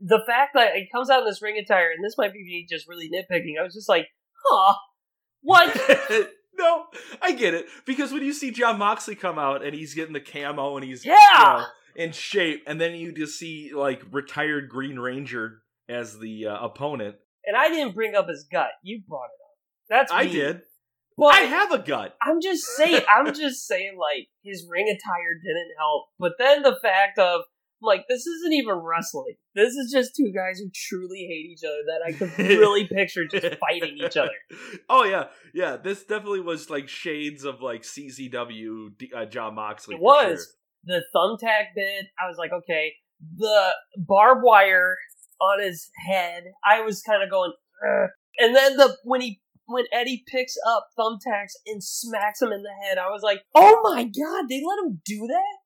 The 0.00 0.20
fact 0.26 0.52
that 0.54 0.76
it 0.76 0.88
comes 0.92 1.10
out 1.10 1.20
in 1.20 1.26
this 1.26 1.42
ring 1.42 1.58
attire, 1.58 1.90
and 1.90 2.04
this 2.04 2.16
might 2.16 2.32
be 2.32 2.42
me 2.42 2.66
just 2.68 2.88
really 2.88 3.08
nitpicking. 3.10 3.60
I 3.60 3.62
was 3.62 3.74
just 3.74 3.88
like, 3.88 4.06
huh, 4.44 4.74
what? 5.42 5.76
no, 6.58 6.84
I 7.20 7.32
get 7.32 7.54
it 7.54 7.66
because 7.86 8.12
when 8.12 8.22
you 8.24 8.32
see 8.32 8.50
Jon 8.50 8.78
Moxley 8.78 9.14
come 9.14 9.38
out 9.38 9.64
and 9.64 9.74
he's 9.74 9.94
getting 9.94 10.12
the 10.14 10.20
camo 10.20 10.76
and 10.76 10.84
he's 10.84 11.04
Yeah! 11.04 11.14
you 11.34 11.44
know, 11.44 11.64
in 11.96 12.12
shape, 12.12 12.62
and 12.66 12.80
then 12.80 12.94
you 12.94 13.12
just 13.12 13.38
see 13.38 13.72
like 13.74 14.02
retired 14.10 14.68
Green 14.68 14.98
Ranger 14.98 15.62
as 15.88 16.18
the 16.18 16.46
uh, 16.46 16.64
opponent. 16.64 17.16
and 17.44 17.56
I 17.56 17.68
didn't 17.68 17.94
bring 17.94 18.14
up 18.14 18.28
his 18.28 18.46
gut. 18.50 18.70
You 18.82 19.02
brought 19.06 19.24
it 19.24 19.40
up. 19.42 19.50
That's 19.88 20.12
I 20.12 20.26
did. 20.26 20.62
But 21.18 21.34
I 21.34 21.40
have 21.40 21.72
a 21.72 21.78
gut. 21.78 22.16
I'm 22.22 22.40
just 22.40 22.64
saying. 22.64 23.02
I'm 23.14 23.34
just 23.34 23.66
saying. 23.66 23.98
Like 23.98 24.28
his 24.42 24.66
ring 24.70 24.86
attire 24.88 25.34
didn't 25.34 25.72
help. 25.78 26.06
But 26.18 26.32
then 26.38 26.62
the 26.62 26.78
fact 26.80 27.18
of 27.18 27.42
like 27.82 28.04
this 28.08 28.26
isn't 28.26 28.52
even 28.52 28.74
wrestling. 28.74 29.34
This 29.54 29.74
is 29.74 29.92
just 29.92 30.14
two 30.16 30.32
guys 30.34 30.58
who 30.58 30.70
truly 30.74 31.26
hate 31.28 31.50
each 31.50 31.64
other 31.64 31.82
that 31.86 32.02
I 32.06 32.12
could 32.12 32.38
really 32.58 32.86
picture 32.86 33.26
just 33.26 33.58
fighting 33.58 33.96
each 33.98 34.16
other. 34.16 34.30
Oh 34.88 35.04
yeah, 35.04 35.26
yeah. 35.54 35.76
This 35.76 36.04
definitely 36.04 36.40
was 36.40 36.68
like 36.68 36.88
shades 36.88 37.44
of 37.44 37.60
like 37.62 37.82
CZW 37.82 38.90
uh, 39.14 39.24
Jon 39.26 39.54
Moxley. 39.54 39.94
It 39.94 40.00
was 40.00 40.54
sure. 40.86 41.00
the 41.00 41.02
thumbtack 41.14 41.74
bit. 41.74 42.06
I 42.20 42.26
was 42.28 42.36
like, 42.38 42.52
okay. 42.52 42.92
The 43.36 43.74
barbed 43.96 44.42
wire 44.42 44.96
on 45.40 45.62
his 45.62 45.90
head. 46.06 46.44
I 46.64 46.80
was 46.80 47.02
kind 47.02 47.22
of 47.22 47.30
going, 47.30 47.52
Ugh. 47.86 48.08
and 48.38 48.56
then 48.56 48.76
the 48.76 48.96
when 49.04 49.20
he 49.20 49.40
when 49.66 49.84
Eddie 49.92 50.24
picks 50.26 50.56
up 50.66 50.88
thumbtacks 50.98 51.52
and 51.66 51.82
smacks 51.82 52.42
him 52.42 52.52
in 52.52 52.62
the 52.62 52.74
head, 52.84 52.98
I 52.98 53.08
was 53.08 53.22
like, 53.22 53.42
oh 53.54 53.80
my 53.84 54.04
god, 54.04 54.46
they 54.48 54.62
let 54.66 54.84
him 54.84 55.00
do 55.04 55.26
that. 55.28 55.58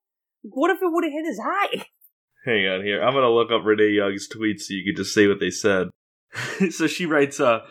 What 0.43 0.69
if 0.71 0.77
it 0.77 0.91
would 0.91 1.03
have 1.03 1.13
hit 1.13 1.25
his 1.25 1.39
eye? 1.43 1.85
Hang 2.45 2.67
on 2.67 2.83
here. 2.83 3.01
I'm 3.01 3.13
gonna 3.13 3.29
look 3.31 3.51
up 3.51 3.65
Renee 3.65 3.89
Young's 3.89 4.29
tweets 4.29 4.61
so 4.61 4.75
you 4.75 4.83
can 4.83 4.95
just 4.95 5.15
see 5.15 5.27
what 5.27 5.39
they 5.39 5.49
said. 5.49 5.89
so 6.69 6.85
she 6.85 7.07
writes, 7.07 7.39
uh, 7.39 7.61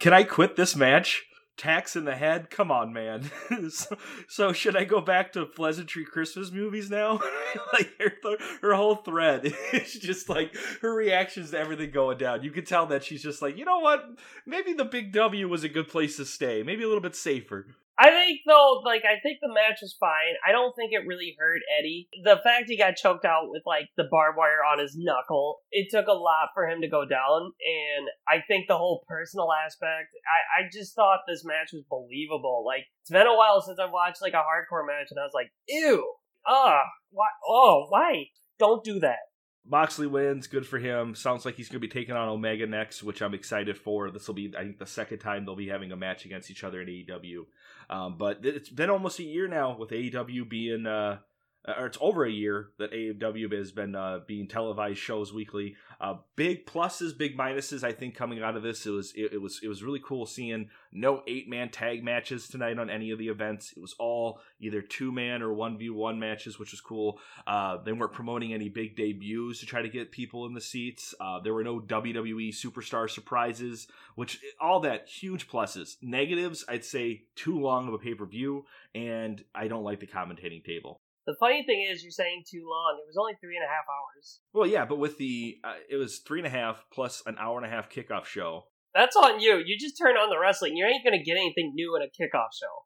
can 0.00 0.14
I 0.14 0.22
quit 0.22 0.56
this 0.56 0.74
match? 0.74 1.24
Tax 1.56 1.94
in 1.94 2.04
the 2.04 2.16
head? 2.16 2.50
Come 2.50 2.72
on, 2.72 2.92
man. 2.92 3.30
so, 3.70 3.96
so 4.28 4.52
should 4.52 4.76
I 4.76 4.84
go 4.84 5.00
back 5.00 5.32
to 5.32 5.46
pleasantry 5.46 6.04
Christmas 6.04 6.50
movies 6.50 6.90
now? 6.90 7.20
like 7.72 7.90
her, 8.00 8.38
her 8.60 8.74
whole 8.74 8.96
thread 8.96 9.54
is 9.72 9.92
just 9.92 10.28
like 10.28 10.56
her 10.80 10.92
reactions 10.92 11.50
to 11.50 11.58
everything 11.58 11.90
going 11.92 12.18
down. 12.18 12.42
You 12.42 12.50
can 12.50 12.64
tell 12.64 12.86
that 12.86 13.04
she's 13.04 13.22
just 13.22 13.40
like, 13.40 13.56
you 13.56 13.64
know 13.64 13.78
what? 13.78 14.04
Maybe 14.46 14.72
the 14.72 14.84
big 14.84 15.12
W 15.12 15.48
was 15.48 15.62
a 15.62 15.68
good 15.68 15.88
place 15.88 16.16
to 16.16 16.24
stay. 16.24 16.64
Maybe 16.64 16.82
a 16.82 16.88
little 16.88 17.02
bit 17.02 17.14
safer. 17.14 17.66
I 17.96 18.10
think 18.10 18.40
though, 18.46 18.82
like 18.84 19.02
I 19.04 19.20
think 19.22 19.38
the 19.40 19.52
match 19.52 19.78
was 19.80 19.96
fine. 19.98 20.34
I 20.46 20.50
don't 20.50 20.74
think 20.74 20.92
it 20.92 21.06
really 21.06 21.36
hurt 21.38 21.62
Eddie. 21.78 22.08
The 22.24 22.40
fact 22.42 22.68
he 22.68 22.76
got 22.76 22.96
choked 22.96 23.24
out 23.24 23.50
with 23.50 23.62
like 23.66 23.86
the 23.96 24.08
barbed 24.10 24.36
wire 24.36 24.64
on 24.66 24.80
his 24.80 24.96
knuckle, 24.96 25.60
it 25.70 25.88
took 25.90 26.08
a 26.08 26.12
lot 26.12 26.48
for 26.54 26.66
him 26.66 26.80
to 26.80 26.88
go 26.88 27.04
down. 27.04 27.52
And 27.62 28.08
I 28.28 28.42
think 28.46 28.66
the 28.66 28.76
whole 28.76 29.04
personal 29.06 29.52
aspect, 29.52 30.10
I, 30.26 30.64
I 30.64 30.68
just 30.72 30.96
thought 30.96 31.20
this 31.28 31.44
match 31.44 31.70
was 31.72 31.84
believable. 31.88 32.64
Like 32.66 32.86
it's 33.02 33.10
been 33.10 33.28
a 33.28 33.36
while 33.36 33.62
since 33.62 33.78
I've 33.78 33.92
watched 33.92 34.22
like 34.22 34.34
a 34.34 34.42
hardcore 34.42 34.86
match, 34.86 35.08
and 35.10 35.20
I 35.20 35.22
was 35.22 35.34
like, 35.34 35.52
ew, 35.68 36.14
ah, 36.46 36.82
why? 37.10 37.28
Oh, 37.46 37.86
why? 37.88 38.24
Don't 38.58 38.82
do 38.82 38.98
that. 39.00 39.18
Moxley 39.66 40.06
wins. 40.06 40.46
Good 40.46 40.66
for 40.66 40.78
him. 40.78 41.14
Sounds 41.14 41.44
like 41.44 41.54
he's 41.54 41.68
going 41.68 41.80
to 41.80 41.86
be 41.86 41.92
taking 41.92 42.14
on 42.14 42.28
Omega 42.28 42.66
next, 42.66 43.02
which 43.02 43.22
I'm 43.22 43.34
excited 43.34 43.78
for. 43.78 44.10
This 44.10 44.26
will 44.26 44.34
be, 44.34 44.52
I 44.56 44.62
think, 44.62 44.78
the 44.78 44.86
second 44.86 45.20
time 45.20 45.44
they'll 45.44 45.56
be 45.56 45.68
having 45.68 45.90
a 45.90 45.96
match 45.96 46.26
against 46.26 46.50
each 46.50 46.64
other 46.64 46.82
in 46.82 46.88
AEW. 46.88 47.44
Um, 47.90 48.16
but 48.18 48.44
it's 48.44 48.68
been 48.68 48.90
almost 48.90 49.18
a 49.18 49.24
year 49.24 49.48
now 49.48 49.76
with 49.76 49.90
AEW 49.90 50.48
being, 50.48 50.86
uh, 50.86 51.18
or 51.66 51.86
it's 51.86 51.98
over 52.00 52.24
a 52.24 52.30
year 52.30 52.68
that 52.78 52.92
AEW 52.92 53.50
has 53.56 53.72
been 53.72 53.94
uh, 53.94 54.20
being 54.26 54.48
televised 54.48 54.98
shows 54.98 55.32
weekly. 55.32 55.76
Uh, 56.00 56.16
big 56.36 56.66
pluses, 56.66 57.16
big 57.16 57.38
minuses. 57.38 57.82
I 57.82 57.92
think 57.92 58.14
coming 58.14 58.42
out 58.42 58.56
of 58.56 58.62
this, 58.62 58.84
it 58.84 58.90
was 58.90 59.12
it, 59.14 59.32
it 59.32 59.40
was 59.40 59.60
it 59.62 59.68
was 59.68 59.82
really 59.82 60.00
cool 60.04 60.26
seeing 60.26 60.68
no 60.92 61.22
eight 61.26 61.48
man 61.48 61.70
tag 61.70 62.04
matches 62.04 62.48
tonight 62.48 62.78
on 62.78 62.90
any 62.90 63.10
of 63.10 63.18
the 63.18 63.28
events. 63.28 63.72
It 63.74 63.80
was 63.80 63.94
all 63.98 64.40
either 64.60 64.82
two 64.82 65.10
man 65.10 65.42
or 65.42 65.54
one 65.54 65.78
v 65.78 65.88
one 65.88 66.18
matches, 66.18 66.58
which 66.58 66.72
was 66.72 66.82
cool. 66.82 67.18
Uh, 67.46 67.78
they 67.82 67.92
weren't 67.92 68.12
promoting 68.12 68.52
any 68.52 68.68
big 68.68 68.96
debuts 68.96 69.60
to 69.60 69.66
try 69.66 69.80
to 69.80 69.88
get 69.88 70.12
people 70.12 70.44
in 70.46 70.52
the 70.52 70.60
seats. 70.60 71.14
Uh, 71.18 71.40
there 71.40 71.54
were 71.54 71.64
no 71.64 71.80
WWE 71.80 72.50
superstar 72.50 73.08
surprises, 73.08 73.86
which 74.16 74.40
all 74.60 74.80
that 74.80 75.08
huge 75.08 75.48
pluses. 75.48 75.96
Negatives, 76.02 76.64
I'd 76.68 76.84
say 76.84 77.22
too 77.36 77.58
long 77.58 77.88
of 77.88 77.94
a 77.94 77.98
pay 77.98 78.14
per 78.14 78.26
view, 78.26 78.66
and 78.94 79.42
I 79.54 79.68
don't 79.68 79.84
like 79.84 80.00
the 80.00 80.06
commentating 80.06 80.62
table. 80.62 81.00
The 81.26 81.36
funny 81.40 81.64
thing 81.64 81.86
is, 81.90 82.02
you're 82.02 82.10
saying 82.10 82.44
too 82.50 82.64
long. 82.68 82.98
It 83.00 83.06
was 83.08 83.16
only 83.18 83.34
three 83.40 83.56
and 83.56 83.64
a 83.64 83.68
half 83.68 83.84
hours. 83.88 84.40
Well, 84.52 84.66
yeah, 84.66 84.84
but 84.84 84.98
with 84.98 85.16
the 85.18 85.56
uh, 85.64 85.74
it 85.88 85.96
was 85.96 86.18
three 86.18 86.40
and 86.40 86.46
a 86.46 86.50
half 86.50 86.84
plus 86.92 87.22
an 87.26 87.36
hour 87.38 87.56
and 87.56 87.66
a 87.66 87.70
half 87.70 87.90
kickoff 87.90 88.26
show. 88.26 88.64
That's 88.94 89.16
on 89.16 89.40
you. 89.40 89.62
You 89.64 89.78
just 89.78 89.98
turn 89.98 90.16
on 90.16 90.30
the 90.30 90.38
wrestling. 90.38 90.76
You 90.76 90.86
ain't 90.86 91.04
gonna 91.04 91.22
get 91.22 91.36
anything 91.36 91.72
new 91.74 91.96
in 91.96 92.02
a 92.02 92.06
kickoff 92.06 92.50
show. 92.60 92.84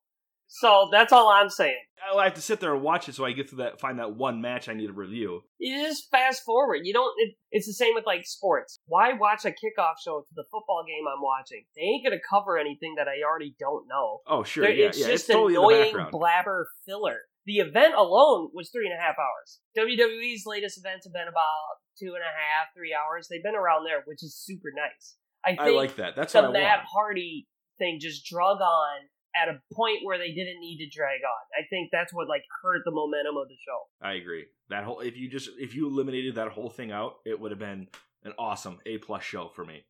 So 0.48 0.88
that's 0.90 1.12
all 1.12 1.29
I'm 1.29 1.51
saying. 1.51 1.77
I 2.16 2.24
have 2.24 2.35
to 2.35 2.40
sit 2.40 2.59
there 2.59 2.72
and 2.74 2.83
watch 2.83 3.09
it 3.09 3.14
so 3.14 3.24
I 3.27 3.33
get 3.33 3.48
to 3.51 3.57
that 3.57 3.81
find 3.81 3.98
that 3.98 4.16
one 4.16 4.40
match 4.40 4.68
I 4.68 4.72
need 4.72 4.87
to 4.87 4.94
review. 4.94 5.42
You 5.59 5.87
just 5.87 6.11
fast 6.11 6.42
forward. 6.42 6.81
You 6.85 6.94
don't. 6.94 7.12
It, 7.18 7.35
it's 7.51 7.66
the 7.66 7.74
same 7.74 7.94
with 7.94 8.07
like 8.07 8.24
sports. 8.24 8.79
Why 8.87 9.12
watch 9.12 9.44
a 9.44 9.51
kickoff 9.51 9.94
show 10.03 10.20
to 10.20 10.35
the 10.35 10.44
football 10.51 10.85
game 10.87 11.05
I'm 11.07 11.22
watching? 11.22 11.64
They 11.77 11.83
ain't 11.83 12.05
gonna 12.05 12.20
cover 12.31 12.57
anything 12.57 12.94
that 12.96 13.09
I 13.09 13.29
already 13.29 13.55
don't 13.61 13.87
know. 13.88 14.20
Oh, 14.27 14.42
sure, 14.42 14.64
They're- 14.64 14.72
yeah, 14.74 14.87
it's 14.87 14.98
yeah, 14.98 15.09
just 15.09 15.24
it's 15.29 15.35
totally 15.35 15.55
annoying 15.55 16.09
blabber 16.11 16.68
filler. 16.87 17.18
The 17.49 17.65
event 17.65 17.95
alone 17.97 18.51
was 18.53 18.69
three 18.69 18.85
and 18.85 18.93
a 18.93 19.01
half 19.01 19.17
hours. 19.17 19.65
WWE's 19.73 20.45
latest 20.45 20.77
events 20.77 21.07
have 21.09 21.15
been 21.17 21.33
about 21.33 21.81
two 21.97 22.13
and 22.13 22.21
a 22.21 22.29
half, 22.29 22.69
three 22.77 22.93
hours. 22.93 23.25
They've 23.25 23.43
been 23.43 23.57
around 23.57 23.89
there, 23.89 24.05
which 24.05 24.23
is 24.23 24.37
super 24.37 24.69
nice. 24.77 25.17
I 25.41 25.57
think 25.57 25.61
I 25.61 25.71
like 25.71 25.97
that. 25.97 26.15
That's 26.15 26.35
the 26.35 26.43
what 26.43 26.51
I 26.51 26.61
Matt 26.61 26.85
want. 26.85 26.89
Hardy 26.93 27.49
thing 27.79 28.01
just 28.03 28.27
drug 28.29 28.61
on 28.61 29.09
at 29.35 29.49
a 29.49 29.57
point 29.73 30.01
where 30.05 30.19
they 30.19 30.29
didn't 30.29 30.61
need 30.61 30.77
to 30.85 30.95
drag 30.95 31.25
on. 31.25 31.43
I 31.57 31.65
think 31.71 31.89
that's 31.91 32.13
what 32.13 32.29
like 32.29 32.43
hurt 32.61 32.83
the 32.85 32.91
momentum 32.91 33.41
of 33.41 33.49
the 33.49 33.57
show. 33.65 34.07
I 34.07 34.21
agree. 34.21 34.45
That 34.69 34.85
whole 34.85 35.01
if 35.01 35.17
you 35.17 35.31
just 35.31 35.49
if 35.59 35.75
you 35.75 35.89
eliminated 35.89 36.35
that 36.35 36.49
whole 36.49 36.69
thing 36.69 36.93
out, 36.93 37.15
it 37.25 37.41
would 37.41 37.51
have 37.51 37.61
been 37.61 37.89
an 38.25 38.35
awesome 38.39 38.77
A 38.85 38.99
plus 38.99 39.23
show 39.23 39.49
for 39.57 39.65
me. 39.65 39.87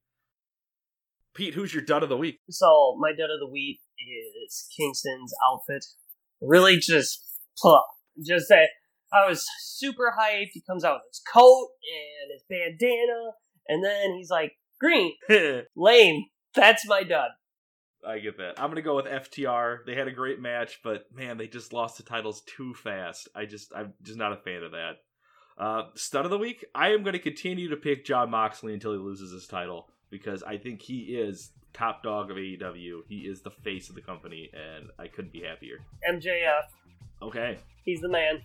Pete, 1.35 1.55
who's 1.55 1.75
your 1.75 1.83
dud 1.83 2.05
of 2.05 2.09
the 2.09 2.17
week? 2.17 2.39
So 2.51 2.97
my 3.01 3.11
dud 3.11 3.35
of 3.35 3.41
the 3.41 3.51
week 3.51 3.81
is 3.99 4.69
Kingston's 4.77 5.35
outfit. 5.51 5.85
Really 6.41 6.77
just. 6.77 7.25
Just 8.25 8.49
say 8.49 8.69
I 9.13 9.29
was 9.29 9.45
super 9.61 10.15
hyped. 10.19 10.51
He 10.53 10.63
comes 10.69 10.85
out 10.85 10.95
with 10.97 11.11
his 11.11 11.23
coat 11.33 11.69
and 11.83 12.33
his 12.33 12.45
bandana, 12.49 13.33
and 13.69 13.85
then 13.85 14.15
he's 14.17 14.31
like, 14.31 14.53
green, 14.81 15.13
lame. 15.77 16.25
That's 16.55 16.87
my 16.87 17.03
dud. 17.03 17.31
I 18.07 18.19
get 18.21 18.39
that. 18.39 18.61
I'm 18.61 18.71
gonna 18.71 18.83
go 18.83 18.97
with 18.97 19.07
FTR. 19.07 19.79
They 19.87 19.95
had 19.95 20.09
a 20.09 20.13
great 20.13 20.41
match, 20.41 20.81
but 20.85 21.07
man, 21.13 21.37
they 21.37 21.49
just 21.49 21.73
lost 21.73 21.97
the 21.97 22.05
titles 22.05 22.43
too 22.43 22.75
fast. 22.75 23.29
I 23.35 23.45
just 23.45 23.73
I'm 23.75 23.95
just 24.03 24.19
not 24.19 24.33
a 24.33 24.37
fan 24.37 24.63
of 24.63 24.73
that. 24.73 24.93
Uh, 25.59 25.83
stud 25.95 26.25
of 26.25 26.31
the 26.31 26.39
week. 26.39 26.65
I 26.75 26.91
am 26.91 27.03
going 27.03 27.15
to 27.15 27.19
continue 27.19 27.69
to 27.71 27.77
pick 27.77 28.05
Jon 28.05 28.31
Moxley 28.31 28.75
until 28.75 28.93
he 28.93 28.99
loses 28.99 29.33
his 29.33 29.49
title 29.49 29.89
because 30.09 30.45
I 30.45 30.57
think 30.57 30.81
he 30.81 31.01
is 31.01 31.51
top 31.73 32.05
dog 32.05 32.31
of 32.31 32.37
AEW. 32.37 33.01
He 33.09 33.21
is 33.23 33.43
the 33.43 33.51
face 33.51 33.89
of 33.89 33.97
the 33.97 34.01
company, 34.01 34.51
and 34.53 34.91
I 35.01 35.09
couldn't 35.09 35.33
be 35.33 35.43
happier. 35.43 35.79
MJF. 36.09 36.63
Okay, 37.21 37.59
He's 37.85 38.01
the 38.01 38.09
man. 38.09 38.43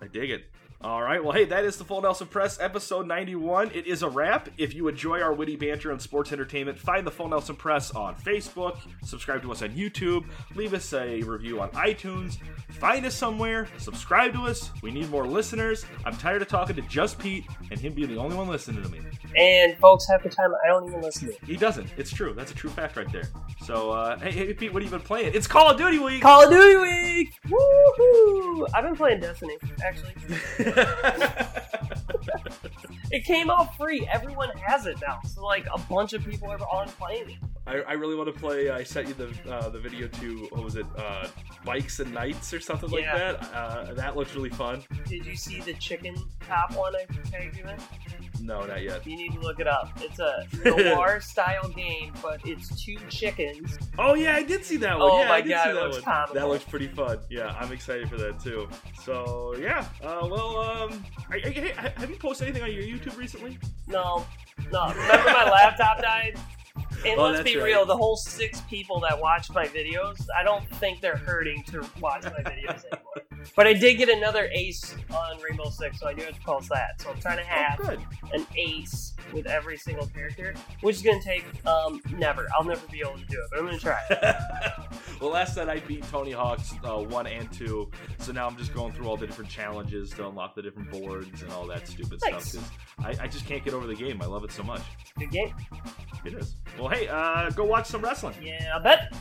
I 0.00 0.06
dig 0.06 0.30
it. 0.30 0.44
All 0.82 1.02
right. 1.02 1.24
Well, 1.24 1.32
hey, 1.32 1.46
that 1.46 1.64
is 1.64 1.78
the 1.78 1.84
Full 1.84 2.02
Nelson 2.02 2.26
Press 2.26 2.60
episode 2.60 3.06
91. 3.06 3.70
It 3.72 3.86
is 3.86 4.02
a 4.02 4.08
wrap. 4.10 4.50
If 4.58 4.74
you 4.74 4.88
enjoy 4.88 5.22
our 5.22 5.32
witty 5.32 5.56
banter 5.56 5.90
and 5.90 6.00
sports 6.00 6.32
entertainment, 6.32 6.78
find 6.78 7.06
the 7.06 7.10
Full 7.10 7.28
Nelson 7.28 7.56
Press 7.56 7.90
on 7.92 8.14
Facebook, 8.16 8.76
subscribe 9.02 9.40
to 9.42 9.52
us 9.52 9.62
on 9.62 9.70
YouTube, 9.70 10.26
leave 10.54 10.74
us 10.74 10.92
a 10.92 11.22
review 11.22 11.62
on 11.62 11.70
iTunes, 11.70 12.36
find 12.68 13.06
us 13.06 13.14
somewhere, 13.14 13.68
subscribe 13.78 14.34
to 14.34 14.42
us. 14.42 14.70
We 14.82 14.90
need 14.90 15.08
more 15.10 15.26
listeners. 15.26 15.86
I'm 16.04 16.14
tired 16.14 16.42
of 16.42 16.48
talking 16.48 16.76
to 16.76 16.82
just 16.82 17.18
Pete 17.18 17.46
and 17.70 17.80
him 17.80 17.94
being 17.94 18.08
the 18.08 18.18
only 18.18 18.36
one 18.36 18.46
listening 18.46 18.82
to 18.82 18.88
me. 18.90 19.00
And 19.34 19.78
folks, 19.78 20.06
half 20.08 20.22
the 20.22 20.28
time 20.28 20.52
I 20.62 20.68
don't 20.68 20.86
even 20.88 21.00
listen 21.00 21.28
to 21.28 21.34
it. 21.34 21.40
He 21.46 21.56
doesn't. 21.56 21.88
It's 21.96 22.12
true. 22.12 22.34
That's 22.34 22.52
a 22.52 22.54
true 22.54 22.70
fact 22.70 22.96
right 22.96 23.10
there. 23.10 23.28
So, 23.64 23.92
uh, 23.92 24.18
hey, 24.18 24.30
hey, 24.30 24.52
Pete, 24.52 24.74
what 24.74 24.82
have 24.82 24.92
you 24.92 24.98
been 24.98 25.06
playing? 25.06 25.32
It's 25.34 25.46
Call 25.46 25.70
of 25.70 25.78
Duty 25.78 25.98
week. 25.98 26.20
Call 26.20 26.44
of 26.44 26.50
Duty 26.50 26.76
week! 26.76 27.32
Woohoo! 27.46 28.66
I've 28.74 28.84
been 28.84 28.94
playing 28.94 29.20
Destiny, 29.20 29.56
actually. 29.82 30.12
It 33.10 33.24
came 33.24 33.50
out 33.50 33.76
free. 33.76 34.06
Everyone 34.12 34.50
has 34.58 34.86
it 34.86 34.98
now. 35.00 35.20
So 35.26 35.44
like 35.44 35.66
a 35.72 35.78
bunch 35.78 36.12
of 36.12 36.24
people 36.24 36.50
are 36.50 36.58
on 36.58 36.88
playing 36.88 37.30
it. 37.30 37.38
I, 37.66 37.80
I 37.80 37.92
really 37.94 38.14
want 38.14 38.32
to 38.32 38.38
play. 38.40 38.70
I 38.70 38.82
sent 38.84 39.08
you 39.08 39.14
the 39.14 39.52
uh, 39.52 39.68
the 39.70 39.78
video 39.80 40.06
to 40.08 40.46
what 40.50 40.62
was 40.64 40.76
it, 40.76 40.86
uh, 40.96 41.26
Bikes 41.64 41.98
and 42.00 42.12
Knights 42.14 42.52
or 42.54 42.60
something 42.60 42.90
like 42.90 43.02
Yeah. 43.02 43.16
that. 43.32 43.54
Uh, 43.54 43.94
that 43.94 44.16
looks 44.16 44.34
really 44.34 44.50
fun. 44.50 44.84
Did 45.06 45.26
you 45.26 45.34
see 45.34 45.60
the 45.60 45.74
chicken 45.74 46.14
top 46.46 46.74
one 46.76 46.94
I 46.94 47.04
tagged 47.28 47.56
you 47.56 47.64
in? 47.64 47.76
No, 48.40 48.64
not 48.64 48.82
yet. 48.82 49.04
You 49.04 49.16
need 49.16 49.32
to 49.32 49.40
look 49.40 49.58
it 49.58 49.66
up. 49.66 49.90
It's 50.00 50.20
a 50.20 50.46
noir 50.64 51.20
style 51.20 51.68
game, 51.70 52.12
but 52.22 52.40
it's 52.44 52.84
two 52.84 52.96
chickens. 53.08 53.76
Oh 53.98 54.14
yeah, 54.14 54.36
I 54.36 54.44
did 54.44 54.64
see 54.64 54.76
that 54.76 54.96
one. 54.98 55.10
Oh 55.10 55.20
yeah, 55.22 55.28
my 55.28 55.34
I 55.36 55.40
did 55.40 55.50
God, 55.50 55.64
see 55.64 55.70
it 55.70 55.74
that 55.74 55.82
looks 55.82 55.94
one. 55.96 56.02
comical. 56.04 56.34
That 56.36 56.48
looks 56.48 56.64
pretty 56.64 56.86
fun. 56.88 57.18
Yeah, 57.30 57.56
I'm 57.58 57.72
excited 57.72 58.08
for 58.08 58.16
that 58.18 58.38
too. 58.38 58.68
So 59.02 59.56
yeah. 59.58 59.86
Uh, 60.04 60.28
well, 60.30 60.58
um, 60.58 61.04
I, 61.32 61.36
I, 61.36 61.50
hey, 61.50 61.72
have 61.96 62.08
you 62.10 62.16
posted 62.16 62.46
anything 62.48 62.62
on 62.62 62.72
your 62.72 62.84
YouTube 62.84 63.16
recently? 63.16 63.58
No, 63.88 64.24
no. 64.70 64.86
Remember 64.90 65.30
my 65.32 65.50
laptop 65.50 66.00
died? 66.00 66.38
And 67.04 67.18
Oh, 67.20 67.24
let's 67.30 67.42
be 67.42 67.56
right. 67.56 67.64
real, 67.66 67.86
the 67.86 67.96
whole 67.96 68.16
six 68.16 68.60
people 68.62 69.00
that 69.00 69.20
watch 69.20 69.50
my 69.50 69.66
videos, 69.68 70.26
I 70.38 70.42
don't 70.42 70.68
think 70.76 71.00
they're 71.00 71.16
hurting 71.16 71.62
to 71.64 71.80
watch 72.00 72.24
my 72.24 72.42
videos 72.42 72.84
anymore. 72.92 73.22
But 73.54 73.66
I 73.68 73.74
did 73.74 73.94
get 73.98 74.08
another 74.08 74.48
ace 74.52 74.94
on 75.10 75.40
Rainbow 75.40 75.70
Six, 75.70 76.00
so 76.00 76.08
I 76.08 76.14
do 76.14 76.24
have 76.24 76.34
to 76.34 76.40
post 76.40 76.68
that. 76.70 77.00
So 77.00 77.10
I'm 77.10 77.20
trying 77.20 77.38
to 77.38 77.44
have 77.44 77.80
Oh, 77.84 77.96
an 78.34 78.46
ace 78.56 79.14
with 79.32 79.46
every 79.46 79.76
single 79.76 80.06
character, 80.08 80.54
which 80.80 80.96
is 80.96 81.02
gonna 81.02 81.22
take 81.22 81.44
um 81.66 82.02
never. 82.18 82.46
I'll 82.56 82.64
never 82.64 82.86
be 82.88 83.00
able 83.00 83.18
to 83.18 83.24
do 83.26 83.38
it, 83.38 83.46
but 83.50 83.60
I'm 83.60 83.66
gonna 83.66 83.78
try. 83.78 84.00
well, 85.20 85.30
last 85.30 85.56
night 85.56 85.68
I 85.68 85.78
beat 85.80 86.02
Tony 86.10 86.32
Hawk's 86.32 86.74
uh, 86.84 86.96
one 86.96 87.26
and 87.26 87.50
two, 87.52 87.90
so 88.18 88.32
now 88.32 88.46
I'm 88.48 88.56
just 88.56 88.74
going 88.74 88.92
through 88.92 89.06
all 89.08 89.16
the 89.16 89.26
different 89.26 89.50
challenges 89.50 90.10
to 90.10 90.26
unlock 90.26 90.54
the 90.56 90.62
different 90.62 90.90
boards 90.90 91.42
and 91.42 91.52
all 91.52 91.66
that 91.68 91.86
stupid 91.88 92.20
Nice. 92.28 92.48
stuff. 92.48 92.70
'cause 92.98 93.16
I, 93.20 93.24
I 93.24 93.28
just 93.28 93.46
can't 93.46 93.64
get 93.64 93.74
over 93.74 93.86
the 93.86 93.94
game. 93.94 94.20
I 94.22 94.26
love 94.26 94.42
it 94.44 94.50
so 94.52 94.62
much. 94.64 94.82
Good 95.18 95.30
game. 95.30 95.54
It 96.24 96.34
is. 96.34 96.56
Well, 96.78 96.88
hey, 96.88 97.08
uh, 97.08 97.50
go 97.50 97.64
watch 97.64 97.86
some 97.86 98.02
wrestling. 98.02 98.34
Yeah, 98.42 98.72
I 98.76 98.78
bet. 98.78 99.12